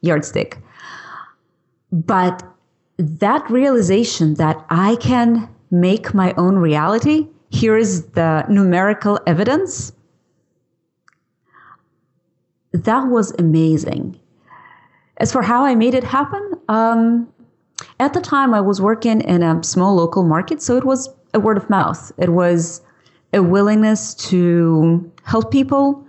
yardstick. 0.00 0.58
But 1.92 2.42
that 2.96 3.48
realization 3.50 4.34
that 4.34 4.64
I 4.70 4.96
can 4.96 5.48
make 5.70 6.14
my 6.14 6.32
own 6.36 6.56
reality, 6.56 7.26
here 7.50 7.76
is 7.76 8.06
the 8.10 8.44
numerical 8.48 9.18
evidence. 9.26 9.92
That 12.72 13.08
was 13.08 13.32
amazing. 13.38 14.18
As 15.18 15.32
for 15.32 15.42
how 15.42 15.64
I 15.64 15.74
made 15.74 15.94
it 15.94 16.04
happen, 16.04 16.52
um, 16.68 17.28
at 17.98 18.12
the 18.12 18.20
time 18.20 18.54
I 18.54 18.60
was 18.60 18.80
working 18.80 19.20
in 19.20 19.42
a 19.42 19.62
small 19.62 19.94
local 19.94 20.22
market, 20.22 20.62
so 20.62 20.76
it 20.76 20.84
was 20.84 21.08
a 21.34 21.40
word 21.40 21.56
of 21.56 21.68
mouth. 21.68 22.12
It 22.18 22.30
was 22.30 22.80
a 23.32 23.42
willingness 23.42 24.14
to 24.14 25.12
help 25.24 25.50
people, 25.50 26.06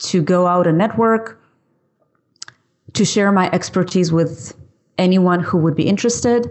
to 0.00 0.20
go 0.20 0.46
out 0.46 0.66
and 0.66 0.76
network, 0.76 1.40
to 2.94 3.04
share 3.04 3.32
my 3.32 3.50
expertise 3.52 4.12
with 4.12 4.54
anyone 4.98 5.40
who 5.40 5.58
would 5.58 5.74
be 5.74 5.86
interested, 5.86 6.50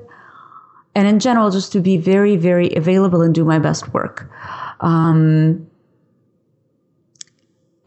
and 0.96 1.08
in 1.08 1.20
general, 1.20 1.50
just 1.50 1.72
to 1.74 1.80
be 1.80 1.98
very, 1.98 2.36
very 2.36 2.74
available 2.76 3.22
and 3.22 3.34
do 3.34 3.44
my 3.44 3.60
best 3.60 3.94
work. 3.94 4.30
Um, 4.80 5.68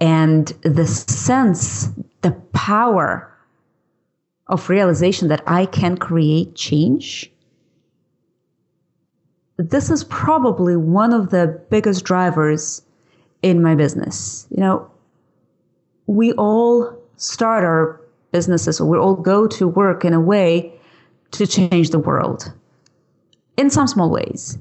and 0.00 0.48
the 0.62 0.86
sense, 0.86 1.88
the 2.22 2.32
power 2.52 3.32
of 4.48 4.68
realization 4.68 5.28
that 5.28 5.42
I 5.46 5.66
can 5.66 5.96
create 5.96 6.54
change 6.54 7.30
this 9.58 9.90
is 9.90 10.04
probably 10.04 10.76
one 10.76 11.12
of 11.12 11.30
the 11.30 11.60
biggest 11.70 12.04
drivers 12.04 12.82
in 13.42 13.62
my 13.62 13.74
business. 13.74 14.46
You 14.50 14.60
know, 14.60 14.90
we 16.06 16.32
all 16.32 16.96
start 17.16 17.64
our 17.64 18.00
businesses 18.32 18.80
or 18.80 18.88
we 18.88 18.98
all 18.98 19.14
go 19.14 19.46
to 19.46 19.66
work 19.66 20.04
in 20.04 20.12
a 20.12 20.20
way 20.20 20.72
to 21.32 21.46
change 21.46 21.90
the 21.90 21.98
world 21.98 22.52
in 23.56 23.70
some 23.70 23.86
small 23.86 24.10
ways. 24.10 24.58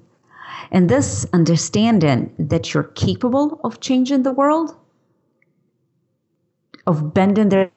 And 0.72 0.90
this 0.90 1.26
understanding 1.34 2.34
that 2.40 2.74
you're 2.74 2.84
capable 2.84 3.60
of 3.64 3.82
changing 3.82 4.24
the 4.24 4.32
world, 4.32 4.76
of 6.88 7.14
bending 7.14 7.50
the 7.50 7.70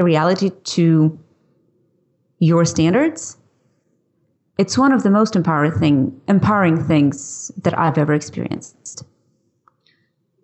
reality 0.00 0.50
to 0.50 1.18
your 2.38 2.64
standards, 2.64 3.36
it's 4.58 4.78
one 4.78 4.92
of 4.92 5.02
the 5.02 5.10
most 5.10 5.36
empowering 5.36 5.72
thing 5.72 6.20
empowering 6.28 6.82
things 6.84 7.50
that 7.62 7.78
I've 7.78 7.98
ever 7.98 8.14
experienced. 8.14 9.04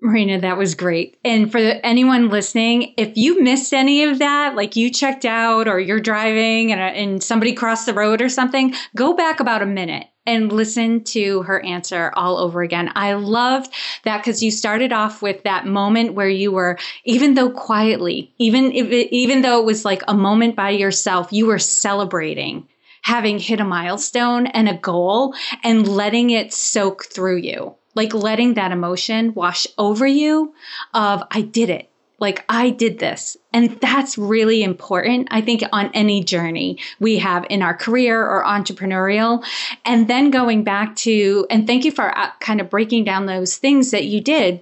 Marina, 0.04 0.40
that 0.40 0.58
was 0.58 0.74
great. 0.74 1.16
And 1.24 1.50
for 1.52 1.58
anyone 1.58 2.28
listening, 2.28 2.92
if 2.96 3.16
you 3.16 3.40
missed 3.40 3.72
any 3.72 4.02
of 4.02 4.18
that, 4.18 4.56
like 4.56 4.74
you 4.74 4.90
checked 4.90 5.24
out 5.24 5.68
or 5.68 5.78
you're 5.78 6.00
driving 6.00 6.72
and, 6.72 6.80
and 6.80 7.22
somebody 7.22 7.52
crossed 7.52 7.86
the 7.86 7.94
road 7.94 8.20
or 8.20 8.28
something, 8.28 8.74
go 8.96 9.14
back 9.14 9.38
about 9.38 9.62
a 9.62 9.66
minute 9.66 10.08
and 10.26 10.50
listen 10.52 11.04
to 11.04 11.42
her 11.42 11.64
answer 11.64 12.12
all 12.16 12.36
over 12.38 12.62
again. 12.62 12.90
I 12.96 13.12
loved 13.12 13.72
that 14.02 14.18
because 14.18 14.42
you 14.42 14.50
started 14.50 14.92
off 14.92 15.22
with 15.22 15.44
that 15.44 15.66
moment 15.66 16.14
where 16.14 16.28
you 16.28 16.50
were, 16.50 16.78
even 17.04 17.34
though 17.34 17.50
quietly, 17.50 18.34
even 18.38 18.72
if 18.72 18.88
it, 18.88 19.14
even 19.14 19.42
though 19.42 19.60
it 19.60 19.66
was 19.66 19.84
like 19.84 20.02
a 20.08 20.14
moment 20.14 20.56
by 20.56 20.70
yourself, 20.70 21.32
you 21.32 21.46
were 21.46 21.60
celebrating 21.60 22.66
having 23.02 23.38
hit 23.38 23.60
a 23.60 23.64
milestone 23.64 24.46
and 24.46 24.68
a 24.68 24.74
goal 24.74 25.34
and 25.62 25.86
letting 25.86 26.30
it 26.30 26.52
soak 26.52 27.04
through 27.04 27.36
you. 27.36 27.74
Like 27.94 28.14
letting 28.14 28.54
that 28.54 28.72
emotion 28.72 29.34
wash 29.34 29.66
over 29.76 30.06
you 30.06 30.54
of, 30.94 31.22
I 31.30 31.42
did 31.42 31.68
it. 31.68 31.90
Like 32.18 32.44
I 32.48 32.70
did 32.70 33.00
this. 33.00 33.36
And 33.52 33.80
that's 33.80 34.16
really 34.16 34.62
important, 34.62 35.28
I 35.32 35.40
think, 35.40 35.62
on 35.72 35.90
any 35.92 36.22
journey 36.22 36.78
we 37.00 37.18
have 37.18 37.44
in 37.50 37.62
our 37.62 37.76
career 37.76 38.24
or 38.24 38.44
entrepreneurial. 38.44 39.44
And 39.84 40.08
then 40.08 40.30
going 40.30 40.62
back 40.62 40.94
to, 40.96 41.46
and 41.50 41.66
thank 41.66 41.84
you 41.84 41.90
for 41.90 42.16
uh, 42.16 42.30
kind 42.38 42.60
of 42.60 42.70
breaking 42.70 43.04
down 43.04 43.26
those 43.26 43.56
things 43.56 43.90
that 43.90 44.04
you 44.04 44.20
did 44.20 44.60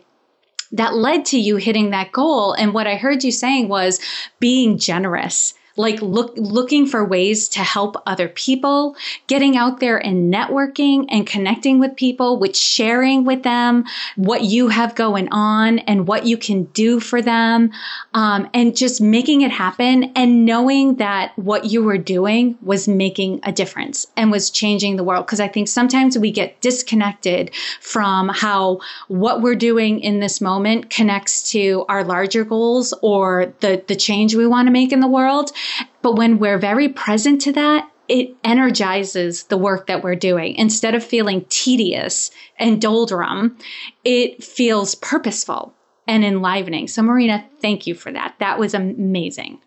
that 0.73 0.95
led 0.95 1.27
to 1.27 1.39
you 1.39 1.57
hitting 1.57 1.91
that 1.91 2.13
goal. 2.13 2.55
And 2.55 2.73
what 2.73 2.87
I 2.87 2.97
heard 2.97 3.23
you 3.23 3.33
saying 3.33 3.69
was 3.69 4.01
being 4.39 4.79
generous 4.79 5.53
like 5.77 6.01
look 6.03 6.33
looking 6.37 6.87
for 6.87 7.05
ways 7.05 7.49
to 7.51 7.61
help 7.61 7.97
other 8.07 8.29
people, 8.29 8.97
getting 9.27 9.57
out 9.57 9.81
there 9.81 9.99
and 9.99 10.33
networking 10.33 11.07
and 11.09 11.27
connecting 11.27 11.79
with 11.79 11.97
people, 11.97 12.39
with 12.39 12.57
sharing 12.57 13.25
with 13.25 13.43
them 13.43 13.85
what 14.17 14.45
you 14.45 14.69
have 14.69 14.95
going 14.95 15.29
on 15.31 15.79
and 15.81 16.07
what 16.07 16.27
you 16.27 16.37
can 16.37 16.65
do 16.65 17.01
for 17.01 17.23
them, 17.23 17.71
um, 18.15 18.49
and 18.55 18.77
just 18.77 19.01
making 19.01 19.43
it 19.43 19.51
happen 19.51 20.05
and 20.17 20.45
knowing 20.45 20.97
that 20.97 21.33
what 21.37 21.67
you 21.67 21.83
were 21.83 21.99
doing 21.99 22.59
was 22.63 22.89
making 22.89 23.41
a 23.45 23.53
difference 23.53 24.07
and 24.17 24.31
was 24.31 24.51
changing 24.51 24.97
the 24.97 25.05
world. 25.05 25.27
Because 25.27 25.41
I 25.41 25.49
think 25.49 25.69
sometimes 25.69 26.19
we 26.19 26.31
get 26.31 26.61
disconnected 26.61 27.55
from 27.81 28.29
how 28.29 28.81
what 29.09 29.43
we're 29.43 29.55
doing 29.55 30.01
in 30.01 30.21
this 30.21 30.41
moment 30.41 30.91
connects 30.91 31.51
to 31.53 31.85
our 31.89 32.05
larger 32.05 32.45
goals 32.45 32.93
or 33.03 33.53
the 33.61 33.83
the 33.87 33.97
change 33.97 34.35
we 34.35 34.47
want 34.47 34.67
to 34.67 34.73
make 34.73 34.93
in 34.93 35.01
the 35.01 35.09
world. 35.09 35.53
But 36.03 36.17
when 36.17 36.39
we're 36.39 36.59
very 36.59 36.89
present 36.89 37.41
to 37.43 37.53
that, 37.53 37.91
it 38.09 38.35
energizes 38.43 39.45
the 39.45 39.57
work 39.57 39.87
that 39.87 40.03
we're 40.03 40.17
doing. 40.17 40.57
Instead 40.57 40.95
of 40.97 41.05
feeling 41.05 41.45
tedious 41.49 42.33
and 42.59 42.81
doldrum, 42.81 43.57
it 44.05 44.43
feels 44.43 44.97
purposeful 44.97 45.75
and 46.09 46.25
enlivening. 46.25 46.89
So, 46.89 47.03
Marina, 47.03 47.47
thank 47.63 47.87
you 47.87 47.95
for 47.95 48.11
that. 48.11 48.35
That 48.41 48.59
was 48.59 48.75
amazing. 48.75 49.61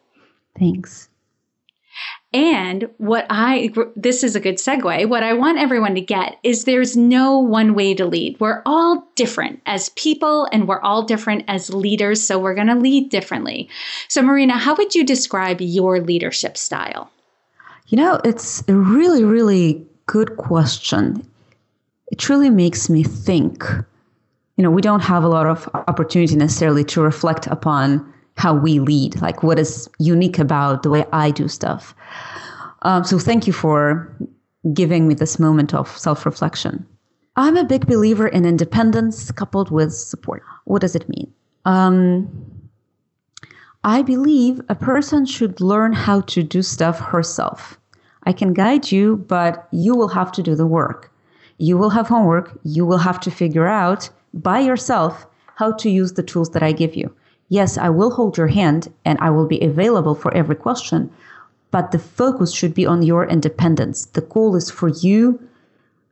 Thanks. 0.59 1.07
And 2.33 2.89
what 2.97 3.27
I, 3.29 3.71
this 3.95 4.23
is 4.23 4.35
a 4.35 4.39
good 4.39 4.55
segue. 4.55 5.07
What 5.07 5.21
I 5.21 5.33
want 5.33 5.59
everyone 5.59 5.93
to 5.93 6.01
get 6.01 6.39
is 6.41 6.63
there's 6.63 6.97
no 6.97 7.37
one 7.37 7.75
way 7.75 7.93
to 7.93 8.05
lead. 8.05 8.39
We're 8.39 8.63
all 8.65 9.07
different 9.15 9.61
as 9.67 9.89
people 9.89 10.47
and 10.51 10.67
we're 10.67 10.81
all 10.81 11.03
different 11.03 11.43
as 11.47 11.71
leaders. 11.71 12.23
So 12.23 12.39
we're 12.39 12.55
going 12.55 12.67
to 12.67 12.75
lead 12.75 13.09
differently. 13.09 13.69
So, 14.07 14.23
Marina, 14.23 14.57
how 14.57 14.75
would 14.75 14.95
you 14.95 15.05
describe 15.05 15.61
your 15.61 16.01
leadership 16.01 16.57
style? 16.57 17.11
You 17.87 17.97
know, 17.97 18.19
it's 18.25 18.63
a 18.67 18.73
really, 18.73 19.23
really 19.23 19.85
good 20.07 20.37
question. 20.37 21.27
It 22.11 22.29
really 22.29 22.49
makes 22.49 22.89
me 22.89 23.03
think. 23.03 23.63
You 24.57 24.63
know, 24.63 24.71
we 24.71 24.81
don't 24.81 25.01
have 25.01 25.23
a 25.23 25.27
lot 25.27 25.45
of 25.45 25.69
opportunity 25.73 26.35
necessarily 26.35 26.83
to 26.85 27.01
reflect 27.01 27.45
upon 27.47 28.12
how 28.35 28.53
we 28.53 28.79
lead, 28.79 29.21
like 29.21 29.43
what 29.43 29.59
is 29.59 29.89
unique 29.99 30.39
about 30.39 30.83
the 30.83 30.89
way 30.89 31.05
I 31.13 31.31
do 31.31 31.47
stuff. 31.47 31.95
Um, 32.81 33.03
so 33.03 33.19
thank 33.19 33.47
you 33.47 33.53
for 33.53 34.13
giving 34.73 35.07
me 35.07 35.13
this 35.13 35.39
moment 35.39 35.73
of 35.73 35.87
self 35.97 36.25
reflection. 36.25 36.85
I'm 37.35 37.57
a 37.57 37.63
big 37.63 37.87
believer 37.87 38.27
in 38.27 38.45
independence 38.45 39.31
coupled 39.31 39.71
with 39.71 39.93
support. 39.93 40.43
What 40.65 40.81
does 40.81 40.95
it 40.95 41.09
mean? 41.09 41.33
Um, 41.65 42.29
I 43.83 44.01
believe 44.01 44.61
a 44.69 44.75
person 44.75 45.25
should 45.25 45.59
learn 45.59 45.93
how 45.93 46.21
to 46.21 46.43
do 46.43 46.61
stuff 46.61 46.99
herself. 46.99 47.79
I 48.25 48.33
can 48.33 48.53
guide 48.53 48.91
you, 48.91 49.17
but 49.17 49.67
you 49.71 49.95
will 49.95 50.07
have 50.09 50.31
to 50.33 50.43
do 50.43 50.55
the 50.55 50.67
work. 50.67 51.11
You 51.57 51.77
will 51.77 51.89
have 51.89 52.07
homework. 52.07 52.57
You 52.63 52.85
will 52.85 52.97
have 52.97 53.19
to 53.21 53.31
figure 53.31 53.67
out 53.67 54.09
by 54.33 54.59
yourself 54.59 55.25
how 55.55 55.73
to 55.73 55.89
use 55.89 56.13
the 56.13 56.23
tools 56.23 56.51
that 56.51 56.63
I 56.63 56.71
give 56.71 56.95
you. 56.95 57.13
Yes, 57.53 57.77
I 57.77 57.89
will 57.91 58.10
hold 58.10 58.36
your 58.36 58.48
hand 58.48 58.91
and 59.05 59.19
I 59.19 59.29
will 59.29 59.45
be 59.45 59.62
available 59.62 60.15
for 60.15 60.33
every 60.33 60.55
question, 60.55 61.12
but 61.69 61.91
the 61.91 62.00
focus 62.00 62.51
should 62.51 62.74
be 62.74 62.88
on 62.88 63.03
your 63.03 63.27
independence. 63.27 64.07
The 64.07 64.22
goal 64.22 64.55
is 64.55 64.72
for 64.72 64.89
you 64.89 65.39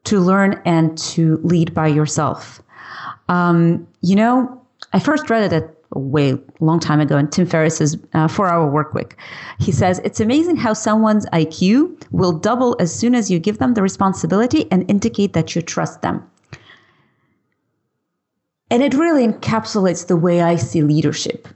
to 0.04 0.20
learn 0.20 0.62
and 0.66 0.96
to 1.14 1.40
lead 1.42 1.74
by 1.74 1.88
yourself. 1.88 2.62
Um, 3.28 3.88
you 4.02 4.16
know, 4.16 4.62
I 4.94 5.00
first 5.00 5.32
read 5.32 5.52
it 5.52 5.64
a 5.94 5.98
way 5.98 6.38
long 6.60 6.80
time 6.80 7.00
ago 7.00 7.18
in 7.18 7.28
Tim 7.28 7.48
Ferriss's 7.48 7.98
uh, 8.14 8.28
Four 8.28 8.48
Hour 8.48 8.70
Work 8.70 8.94
Week. 8.94 9.16
He 9.58 9.72
says 9.72 9.98
it's 10.06 10.20
amazing 10.20 10.58
how 10.58 10.74
someone's 10.74 11.26
IQ 11.34 12.06
will 12.12 12.34
double 12.34 12.76
as 12.80 12.94
soon 12.94 13.16
as 13.16 13.32
you 13.32 13.40
give 13.40 13.58
them 13.58 13.74
the 13.74 13.82
responsibility 13.82 14.72
and 14.72 14.88
indicate 14.88 15.34
that 15.34 15.56
you 15.56 15.64
trust 15.64 16.04
them. 16.04 16.22
And 18.72 18.82
it 18.82 18.94
really 18.94 19.28
encapsulates 19.28 20.08
the 20.08 20.16
way 20.16 20.42
I 20.42 20.56
see 20.56 20.82
leadership. 20.82 21.50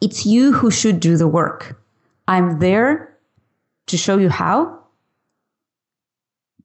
It's 0.00 0.24
you 0.24 0.52
who 0.52 0.70
should 0.70 0.98
do 0.98 1.18
the 1.18 1.28
work. 1.28 1.78
I'm 2.26 2.58
there 2.58 3.14
to 3.86 3.98
show 3.98 4.16
you 4.16 4.30
how, 4.30 4.80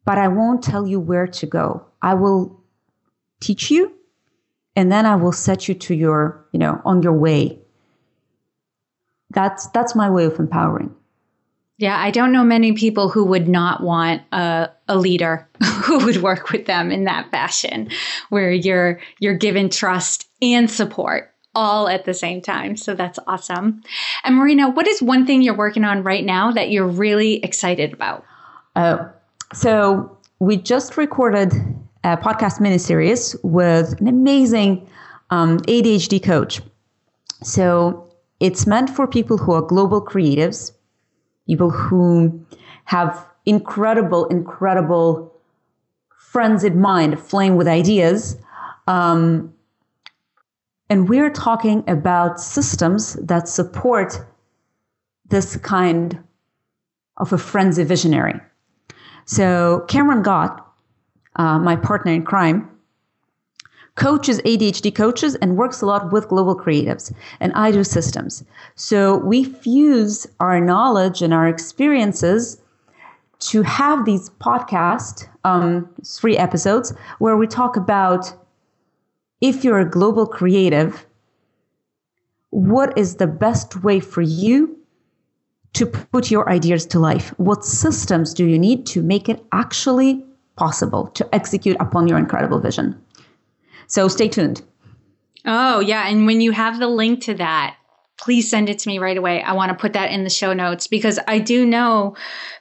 but 0.06 0.18
I 0.18 0.30
won't 0.30 0.64
tell 0.64 0.88
you 0.88 1.02
where 1.02 1.28
to 1.28 1.46
go. 1.46 1.86
I 2.02 2.14
will 2.14 2.62
teach 3.42 3.70
you 3.70 3.94
and 4.78 4.90
then 4.90 5.06
I 5.06 5.18
will 5.18 5.34
set 5.34 5.68
you 5.68 5.76
to 5.76 5.94
your, 5.94 6.46
you 6.54 6.60
know, 6.60 6.82
on 6.86 7.04
your 7.04 7.14
way. 7.14 7.60
That's 9.32 9.68
that's 9.68 9.96
my 9.96 10.10
way 10.10 10.26
of 10.26 10.40
empowering. 10.40 10.96
Yeah, 11.82 11.98
I 12.00 12.12
don't 12.12 12.32
know 12.32 12.44
many 12.44 12.74
people 12.74 13.10
who 13.10 13.26
would 13.26 13.48
not 13.48 13.82
want 13.82 14.22
a, 14.32 14.70
a 14.88 15.00
leader 15.00 15.50
who 15.84 16.06
would 16.06 16.18
work 16.18 16.52
with 16.52 16.68
them 16.68 16.92
in 16.92 17.06
that 17.06 17.32
fashion, 17.32 17.90
where 18.30 18.52
you're 18.52 19.00
you're 19.18 19.34
given 19.34 19.68
trust 19.68 20.28
and 20.44 20.70
support 20.70 21.34
all 21.56 21.90
at 21.90 22.06
the 22.06 22.14
same 22.14 22.40
time. 22.40 22.78
So 22.78 22.94
that's 22.94 23.18
awesome. 23.26 23.82
And 24.24 24.36
Marina, 24.36 24.70
what 24.70 24.88
is 24.88 25.02
one 25.02 25.26
thing 25.26 25.42
you're 25.42 25.58
working 25.58 25.84
on 25.84 26.04
right 26.04 26.24
now 26.24 26.52
that 26.52 26.70
you're 26.70 26.88
really 26.88 27.44
excited 27.44 27.94
about? 27.94 28.24
Uh, 28.76 29.08
so 29.52 30.16
we 30.38 30.58
just 30.58 30.98
recorded 30.98 31.52
a 32.04 32.16
podcast 32.16 32.60
miniseries 32.60 33.36
with 33.44 34.00
an 34.00 34.08
amazing 34.08 34.88
um, 35.32 35.58
ADHD 35.62 36.24
coach. 36.24 36.62
So 37.42 38.08
it's 38.40 38.68
meant 38.68 38.92
for 38.92 39.08
people 39.08 39.40
who 39.40 39.52
are 39.54 39.64
global 39.64 40.00
creatives 40.00 40.74
people 41.48 41.70
who 41.70 42.46
have 42.86 43.28
incredible, 43.46 44.26
incredible 44.28 45.34
frenzied 46.18 46.76
mind, 46.76 47.20
flame 47.20 47.56
with 47.56 47.68
ideas. 47.68 48.38
Um, 48.88 49.54
and 50.90 51.10
we're 51.10 51.30
talking 51.30 51.84
about 51.90 52.40
systems 52.40 53.14
that 53.16 53.48
support 53.48 54.18
this 55.28 55.58
kind 55.58 56.24
of 57.18 57.34
a 57.34 57.38
frenzy 57.38 57.84
visionary. 57.84 58.40
So 59.26 59.86
Cameron 59.88 60.22
Gott, 60.24 60.66
uh, 61.36 61.60
my 61.60 61.76
partner 61.76 62.12
in 62.12 62.24
crime, 62.24 62.71
coaches 63.96 64.40
ADHD 64.42 64.94
coaches 64.94 65.36
and 65.36 65.58
works 65.58 65.82
a 65.82 65.86
lot 65.86 66.12
with 66.12 66.30
global 66.30 66.56
creatives. 66.56 67.14
And 67.40 67.52
I 67.54 67.72
do 67.72 67.84
systems. 67.84 68.44
So 68.76 69.18
we 69.18 69.44
fuse 69.44 70.28
our 70.40 70.60
knowledge 70.62 71.22
and 71.22 71.34
our 71.34 71.48
experiences 71.48 72.60
to 73.40 73.64
have 73.64 74.06
these 74.06 74.30
podcast 74.30 75.28
um, 75.44 75.90
three 76.06 76.38
episodes 76.38 76.94
where 77.20 77.36
we 77.36 77.48
talk 77.48 77.76
about 77.76 78.34
if 79.42 79.64
you're 79.64 79.80
a 79.80 79.90
global 79.90 80.28
creative, 80.28 81.06
what 82.52 82.96
is 82.98 83.16
the 83.16 83.28
best 83.28 83.84
way 83.84 84.00
for 84.00 84.22
you 84.22 84.78
to 85.74 85.86
put 85.86 86.30
your 86.30 86.50
ideas 86.50 86.86
to 86.86 87.00
life? 87.00 87.34
What 87.38 87.66
systems 87.66 88.34
do 88.34 88.46
you 88.46 88.60
need 88.60 88.86
to 88.88 89.02
make 89.02 89.30
it 89.30 89.44
actually 89.52 90.24
possible 90.56 91.08
to 91.08 91.28
execute 91.34 91.78
upon 91.80 92.08
your 92.08 92.20
incredible 92.20 92.60
vision? 92.60 93.02
So 93.92 94.08
stay 94.08 94.30
tuned. 94.30 94.62
Oh, 95.46 95.82
yeah. 95.82 96.08
And 96.08 96.26
when 96.26 96.40
you 96.40 96.52
have 96.52 96.80
the 96.80 96.88
link 96.88 97.22
to 97.24 97.34
that, 97.36 97.76
please 98.18 98.50
send 98.50 98.70
it 98.70 98.80
to 98.80 98.88
me 98.88 99.00
right 99.00 99.18
away. 99.18 99.44
I 99.44 99.52
want 99.52 99.70
to 99.70 99.78
put 99.78 99.94
that 99.94 100.12
in 100.12 100.24
the 100.24 100.30
show 100.30 100.54
notes 100.54 100.88
because 100.88 101.20
I 101.28 101.40
do 101.40 101.66
know 101.66 102.16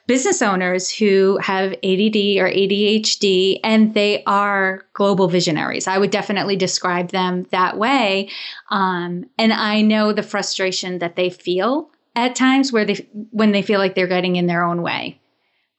business 0.08 0.42
owners 0.42 0.90
who 0.90 1.38
have 1.38 1.70
ADD 1.70 2.40
or 2.40 2.50
ADHD 2.50 3.60
and 3.62 3.94
they 3.94 4.24
are 4.24 4.82
global 4.92 5.28
visionaries. 5.28 5.86
I 5.86 5.98
would 5.98 6.10
definitely 6.10 6.56
describe 6.56 7.10
them 7.10 7.46
that 7.52 7.78
way. 7.78 8.28
Um, 8.70 9.26
and 9.38 9.52
I 9.52 9.82
know 9.82 10.12
the 10.12 10.24
frustration 10.24 10.98
that 10.98 11.14
they 11.14 11.30
feel 11.30 11.90
at 12.16 12.34
times 12.34 12.72
where 12.72 12.84
they 12.84 13.06
when 13.30 13.52
they 13.52 13.62
feel 13.62 13.78
like 13.78 13.94
they're 13.94 14.08
getting 14.08 14.34
in 14.34 14.46
their 14.46 14.64
own 14.64 14.82
way. 14.82 15.20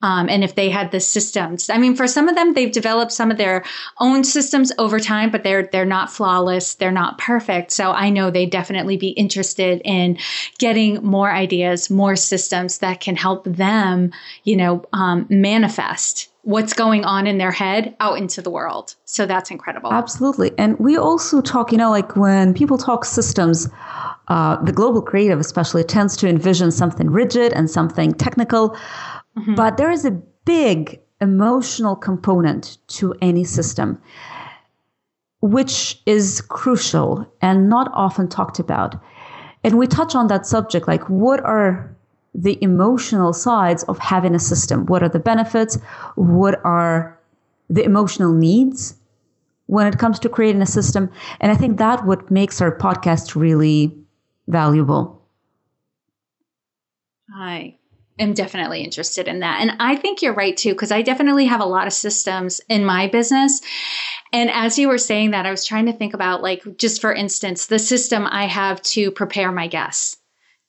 Um, 0.01 0.29
and 0.29 0.43
if 0.43 0.55
they 0.55 0.69
had 0.69 0.91
the 0.91 0.99
systems. 0.99 1.69
I 1.69 1.77
mean, 1.77 1.95
for 1.95 2.07
some 2.07 2.27
of 2.27 2.35
them, 2.35 2.53
they've 2.53 2.71
developed 2.71 3.11
some 3.11 3.31
of 3.31 3.37
their 3.37 3.63
own 3.99 4.23
systems 4.23 4.71
over 4.77 4.99
time, 4.99 5.31
but 5.31 5.43
they're 5.43 5.69
they're 5.71 5.85
not 5.85 6.11
flawless, 6.11 6.75
they're 6.75 6.91
not 6.91 7.17
perfect. 7.17 7.71
So 7.71 7.91
I 7.91 8.09
know 8.09 8.31
they'd 8.31 8.49
definitely 8.49 8.97
be 8.97 9.09
interested 9.09 9.81
in 9.85 10.17
getting 10.57 11.03
more 11.03 11.31
ideas, 11.31 11.89
more 11.89 12.15
systems 12.15 12.79
that 12.79 12.99
can 12.99 13.15
help 13.15 13.43
them, 13.45 14.11
you 14.43 14.55
know, 14.55 14.83
um, 14.93 15.27
manifest 15.29 16.29
what's 16.43 16.73
going 16.73 17.05
on 17.05 17.27
in 17.27 17.37
their 17.37 17.51
head 17.51 17.95
out 17.99 18.17
into 18.17 18.41
the 18.41 18.49
world. 18.49 18.95
So 19.05 19.27
that's 19.27 19.51
incredible. 19.51 19.93
Absolutely, 19.93 20.51
and 20.57 20.77
we 20.79 20.97
also 20.97 21.41
talk, 21.41 21.71
you 21.71 21.77
know, 21.77 21.91
like 21.91 22.15
when 22.15 22.53
people 22.53 22.77
talk 22.77 23.05
systems. 23.05 23.69
Uh, 24.27 24.55
the 24.63 24.71
global 24.71 25.01
creative, 25.01 25.41
especially, 25.41 25.83
tends 25.83 26.15
to 26.15 26.25
envision 26.25 26.71
something 26.71 27.09
rigid 27.09 27.51
and 27.51 27.69
something 27.69 28.13
technical. 28.13 28.77
Mm-hmm. 29.37 29.55
But 29.55 29.77
there 29.77 29.91
is 29.91 30.05
a 30.05 30.11
big 30.45 30.99
emotional 31.21 31.95
component 31.95 32.77
to 32.87 33.13
any 33.21 33.43
system, 33.43 34.01
which 35.41 36.01
is 36.05 36.41
crucial 36.41 37.31
and 37.41 37.69
not 37.69 37.89
often 37.93 38.27
talked 38.27 38.59
about. 38.59 38.95
And 39.63 39.77
we 39.77 39.87
touch 39.87 40.15
on 40.15 40.27
that 40.27 40.45
subject 40.45 40.87
like, 40.87 41.03
what 41.09 41.39
are 41.45 41.95
the 42.33 42.61
emotional 42.63 43.33
sides 43.33 43.83
of 43.83 43.99
having 43.99 44.33
a 44.35 44.39
system? 44.39 44.85
What 44.87 45.03
are 45.03 45.09
the 45.09 45.19
benefits? 45.19 45.77
What 46.15 46.59
are 46.63 47.17
the 47.69 47.83
emotional 47.83 48.33
needs 48.33 48.95
when 49.67 49.87
it 49.87 49.99
comes 49.99 50.19
to 50.19 50.29
creating 50.29 50.61
a 50.61 50.65
system? 50.65 51.09
And 51.39 51.51
I 51.51 51.55
think 51.55 51.77
that 51.77 52.05
what 52.05 52.31
makes 52.31 52.61
our 52.61 52.75
podcast 52.75 53.35
really 53.35 53.95
valuable. 54.47 55.21
Hi 57.33 57.77
am 58.21 58.33
definitely 58.33 58.83
interested 58.83 59.27
in 59.27 59.39
that. 59.39 59.59
And 59.61 59.71
I 59.79 59.95
think 59.95 60.21
you're 60.21 60.33
right 60.33 60.55
too, 60.55 60.71
because 60.71 60.91
I 60.91 61.01
definitely 61.01 61.45
have 61.45 61.61
a 61.61 61.65
lot 61.65 61.87
of 61.87 61.93
systems 61.93 62.61
in 62.69 62.85
my 62.85 63.07
business. 63.07 63.61
And 64.31 64.49
as 64.49 64.79
you 64.79 64.87
were 64.87 64.97
saying 64.97 65.31
that, 65.31 65.45
I 65.45 65.51
was 65.51 65.65
trying 65.65 65.87
to 65.87 65.93
think 65.93 66.13
about, 66.13 66.41
like, 66.41 66.63
just 66.77 67.01
for 67.01 67.13
instance, 67.13 67.65
the 67.65 67.79
system 67.79 68.25
I 68.25 68.45
have 68.45 68.81
to 68.83 69.11
prepare 69.11 69.51
my 69.51 69.67
guests 69.67 70.17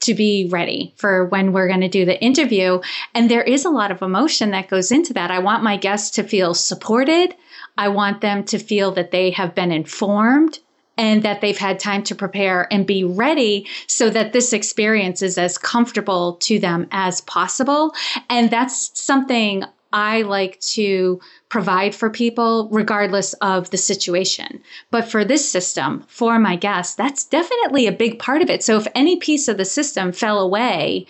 to 0.01 0.15
be 0.15 0.49
ready 0.51 0.95
for 0.97 1.27
when 1.27 1.53
we're 1.53 1.69
going 1.69 1.83
to 1.83 1.89
do 1.89 2.05
the 2.05 2.21
interview. 2.21 2.81
And 3.15 3.31
there 3.31 3.43
is 3.43 3.65
a 3.65 3.71
lot 3.71 3.93
of 3.93 4.03
emotion 4.03 4.51
that 4.51 4.69
goes 4.69 4.91
into 4.91 5.13
that. 5.13 5.31
I 5.31 5.39
want 5.39 5.63
my 5.63 5.77
guests 5.77 6.11
to 6.17 6.25
feel 6.25 6.55
supported. 6.55 7.37
I 7.79 7.89
want 7.89 8.21
them 8.21 8.45
to 8.47 8.59
feel 8.59 8.91
that 8.93 9.13
they 9.13 9.31
have 9.31 9.55
been 9.55 9.71
informed 9.71 10.59
and 10.99 11.23
that 11.23 11.41
they've 11.41 11.59
had 11.59 11.79
time 11.79 12.03
to 12.05 12.15
prepare 12.15 12.73
and 12.73 12.87
be 12.87 13.05
ready 13.05 13.67
so 13.87 14.11
that 14.11 14.33
this 14.33 14.53
experience 14.53 15.23
is 15.23 15.39
as 15.39 15.59
comfortable 15.59 16.35
to 16.35 16.59
them 16.59 16.87
as 16.91 17.21
possible. 17.23 17.95
And 18.29 18.51
that's 18.51 18.91
something 19.01 19.65
I 19.93 20.23
like 20.23 20.59
to 20.61 21.21
provide 21.49 21.95
for 21.95 22.09
people 22.09 22.69
regardless 22.71 23.35
of 23.35 23.71
the 23.71 23.77
situation. 23.77 24.63
But 24.91 25.07
for 25.09 25.25
this 25.25 25.49
system, 25.49 26.05
for 26.09 26.39
my 26.39 26.57
guests, 26.57 26.95
that's 26.95 27.25
definitely 27.25 27.87
a 27.87 27.93
big 27.93 28.19
part 28.19 28.43
of 28.43 28.51
it. 28.51 28.63
So 28.63 28.79
if 28.79 28.87
any 28.95 29.17
piece 29.17 29.49
of 29.49 29.59
the 29.59 29.65
system 29.65 30.13
fell 30.13 30.39
away, 30.39 31.07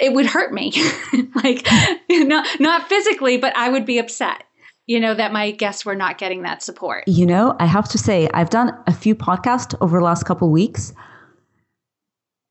it 0.00 0.12
would 0.12 0.26
hurt 0.26 0.52
me. 0.52 0.72
like 1.36 1.66
not 2.10 2.60
not 2.60 2.88
physically, 2.88 3.36
but 3.36 3.56
I 3.56 3.68
would 3.68 3.86
be 3.86 3.98
upset. 3.98 4.44
You 4.86 5.00
know, 5.00 5.14
that 5.14 5.32
my 5.32 5.50
guests 5.50 5.86
were 5.86 5.94
not 5.94 6.18
getting 6.18 6.42
that 6.42 6.62
support. 6.62 7.04
You 7.06 7.24
know, 7.24 7.56
I 7.58 7.66
have 7.66 7.88
to 7.90 7.98
say, 7.98 8.28
I've 8.34 8.50
done 8.50 8.76
a 8.86 8.92
few 8.92 9.14
podcasts 9.14 9.74
over 9.80 9.98
the 9.98 10.04
last 10.04 10.24
couple 10.24 10.50
weeks. 10.50 10.92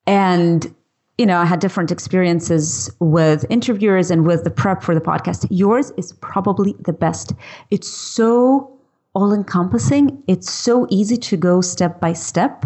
And 0.08 0.74
you 1.18 1.28
know, 1.28 1.38
I 1.38 1.46
had 1.46 1.60
different 1.60 1.92
experiences 1.92 2.90
with 3.00 3.46
interviewers 3.50 4.10
and 4.10 4.26
with 4.26 4.44
the 4.44 4.50
prep 4.50 4.82
for 4.82 4.96
the 4.96 5.02
podcast. 5.02 5.46
Yours 5.52 5.92
is 5.96 6.14
probably 6.14 6.76
the 6.80 6.94
best. 6.94 7.34
It's 7.70 7.88
so 7.88 8.70
all 9.14 9.32
encompassing, 9.32 10.24
it's 10.28 10.52
so 10.52 10.88
easy 10.90 11.18
to 11.18 11.38
go 11.38 11.62
step 11.62 12.02
by 12.02 12.14
step. 12.14 12.66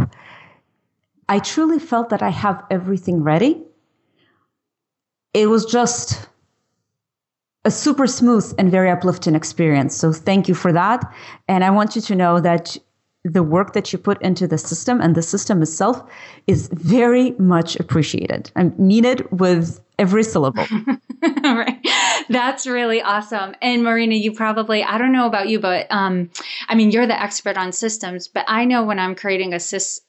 I 1.27 1.39
truly 1.39 1.77
felt 1.77 2.07
that 2.09 2.21
I 2.21 2.29
have 2.29 2.63
everything 2.71 3.21
ready. 3.21 3.61
It 5.33 5.49
was 5.49 5.65
just 5.65 6.29
a 7.67 7.71
super 7.71 8.07
smooth 8.07 8.55
and 8.57 8.71
very 8.71 8.89
uplifting 8.89 9.35
experience. 9.35 9.93
So 9.93 10.13
thank 10.13 10.47
you 10.47 10.55
for 10.55 10.71
that. 10.71 11.03
And 11.49 11.65
I 11.65 11.69
want 11.69 11.97
you 11.97 12.01
to 12.03 12.15
know 12.15 12.39
that 12.39 12.77
the 13.25 13.43
work 13.43 13.73
that 13.73 13.91
you 13.91 13.99
put 13.99 14.21
into 14.21 14.47
the 14.47 14.57
system 14.57 15.01
and 15.01 15.15
the 15.15 15.21
system 15.21 15.61
itself 15.61 16.01
is 16.47 16.69
very 16.71 17.31
much 17.31 17.75
appreciated. 17.75 18.49
I 18.55 18.63
mean 18.77 19.03
it 19.03 19.33
with 19.33 19.81
every 19.99 20.23
syllable. 20.23 20.65
right. 21.43 21.85
That's 22.29 22.65
really 22.65 23.01
awesome. 23.01 23.53
And 23.61 23.83
Marina, 23.83 24.15
you 24.15 24.31
probably, 24.31 24.81
I 24.81 24.97
don't 24.97 25.11
know 25.11 25.27
about 25.27 25.49
you, 25.49 25.59
but 25.59 25.87
um, 25.89 26.29
I 26.69 26.75
mean, 26.75 26.91
you're 26.91 27.07
the 27.07 27.21
expert 27.21 27.57
on 27.57 27.73
systems, 27.73 28.29
but 28.29 28.45
I 28.47 28.63
know 28.63 28.85
when 28.85 28.99
I'm 28.99 29.15
creating 29.15 29.51
a, 29.51 29.59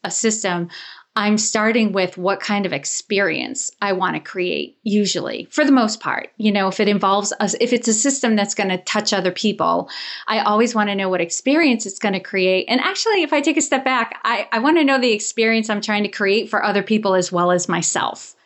a 0.05 0.11
system, 0.11 0.69
I'm 1.17 1.37
starting 1.37 1.93
with 1.93 2.17
what 2.17 2.39
kind 2.39 2.65
of 2.65 2.73
experience 2.73 3.73
I 3.83 3.93
want 3.93 4.15
to 4.15 4.21
create, 4.21 4.79
usually, 4.85 5.49
for 5.51 5.65
the 5.65 5.73
most 5.73 5.99
part. 5.99 6.31
You 6.37 6.53
know, 6.53 6.69
if 6.69 6.79
it 6.79 6.87
involves 6.87 7.33
us, 7.41 7.55
if 7.61 7.73
it's 7.73 7.89
a 7.89 7.93
system 7.93 8.37
that's 8.37 8.55
going 8.55 8.69
to 8.69 8.79
touch 8.79 9.13
other 9.13 9.33
people, 9.33 9.91
I 10.29 10.41
always 10.41 10.77
want 10.77 10.91
to 10.91 10.95
know 10.95 11.09
what 11.09 11.21
experience 11.21 11.87
it's 11.87 11.99
going 11.99 12.15
to 12.15 12.21
create. 12.21 12.67
And 12.69 12.81
actually, 12.81 13.23
if 13.23 13.33
I 13.33 13.41
take 13.41 13.57
a 13.57 13.63
step 13.63 13.85
back, 13.85 14.21
I, 14.23 14.49
I 14.53 14.61
want 14.61 14.79
to 14.79 14.85
know 14.85 15.01
the 15.01 15.13
experience 15.13 15.69
I'm 15.69 15.81
trying 15.81 16.05
to 16.05 16.09
create 16.09 16.49
for 16.49 16.63
other 16.63 16.85
people 16.85 17.15
as 17.15 17.33
well 17.33 17.51
as 17.51 17.69
myself. 17.69 18.37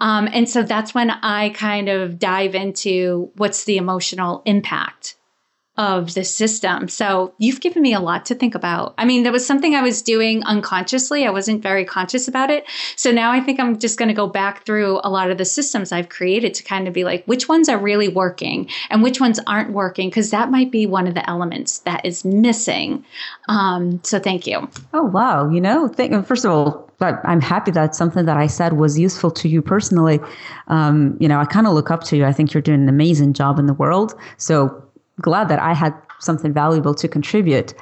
Um, 0.00 0.28
and 0.32 0.48
so 0.48 0.62
that's 0.62 0.94
when 0.94 1.10
I 1.10 1.50
kind 1.50 1.88
of 1.88 2.18
dive 2.18 2.54
into 2.54 3.30
what's 3.36 3.64
the 3.64 3.76
emotional 3.76 4.42
impact 4.44 5.16
of 5.78 6.14
the 6.14 6.24
system. 6.24 6.88
So 6.88 7.32
you've 7.38 7.60
given 7.60 7.82
me 7.82 7.94
a 7.94 8.00
lot 8.00 8.26
to 8.26 8.34
think 8.34 8.56
about. 8.56 8.94
I 8.98 9.04
mean, 9.04 9.22
there 9.22 9.32
was 9.32 9.46
something 9.46 9.76
I 9.76 9.80
was 9.80 10.02
doing 10.02 10.42
unconsciously. 10.42 11.24
I 11.24 11.30
wasn't 11.30 11.62
very 11.62 11.84
conscious 11.84 12.26
about 12.26 12.50
it. 12.50 12.64
So 12.96 13.12
now 13.12 13.30
I 13.30 13.40
think 13.40 13.60
I'm 13.60 13.78
just 13.78 13.96
going 13.96 14.08
to 14.08 14.14
go 14.14 14.26
back 14.26 14.66
through 14.66 15.00
a 15.04 15.10
lot 15.10 15.30
of 15.30 15.38
the 15.38 15.44
systems 15.44 15.92
I've 15.92 16.08
created 16.08 16.52
to 16.54 16.64
kind 16.64 16.88
of 16.88 16.94
be 16.94 17.04
like, 17.04 17.24
which 17.26 17.48
ones 17.48 17.68
are 17.68 17.78
really 17.78 18.08
working 18.08 18.68
and 18.90 19.04
which 19.04 19.20
ones 19.20 19.38
aren't 19.46 19.72
working? 19.72 20.10
Because 20.10 20.30
that 20.30 20.50
might 20.50 20.72
be 20.72 20.84
one 20.84 21.06
of 21.06 21.14
the 21.14 21.28
elements 21.30 21.78
that 21.80 22.04
is 22.04 22.24
missing. 22.24 23.04
Um, 23.48 24.00
so 24.02 24.18
thank 24.18 24.48
you. 24.48 24.68
Oh, 24.92 25.04
wow. 25.04 25.48
You 25.48 25.60
know, 25.60 25.86
thank, 25.86 26.26
first 26.26 26.44
of 26.44 26.50
all, 26.50 26.88
I'm 27.00 27.40
happy 27.40 27.70
that 27.70 27.94
something 27.94 28.24
that 28.24 28.36
I 28.36 28.48
said 28.48 28.72
was 28.72 28.98
useful 28.98 29.30
to 29.30 29.48
you 29.48 29.62
personally. 29.62 30.18
Um, 30.66 31.16
you 31.20 31.28
know, 31.28 31.38
I 31.38 31.44
kind 31.44 31.68
of 31.68 31.72
look 31.72 31.92
up 31.92 32.02
to 32.04 32.16
you. 32.16 32.24
I 32.24 32.32
think 32.32 32.52
you're 32.52 32.60
doing 32.60 32.82
an 32.82 32.88
amazing 32.88 33.34
job 33.34 33.60
in 33.60 33.66
the 33.66 33.74
world. 33.74 34.14
So 34.36 34.84
glad 35.20 35.48
that 35.48 35.58
I 35.58 35.74
had 35.74 35.94
something 36.18 36.52
valuable 36.52 36.94
to 36.94 37.08
contribute. 37.08 37.74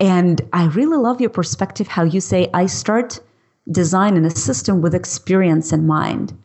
And 0.00 0.40
I 0.52 0.64
really 0.66 0.96
love 0.96 1.20
your 1.20 1.30
perspective 1.30 1.86
how 1.86 2.02
you 2.02 2.20
say, 2.20 2.50
I 2.54 2.66
start 2.66 3.20
designing 3.70 4.24
a 4.24 4.30
system 4.30 4.82
with 4.82 4.94
experience 4.94 5.72
in 5.72 5.86
mind, 5.86 6.36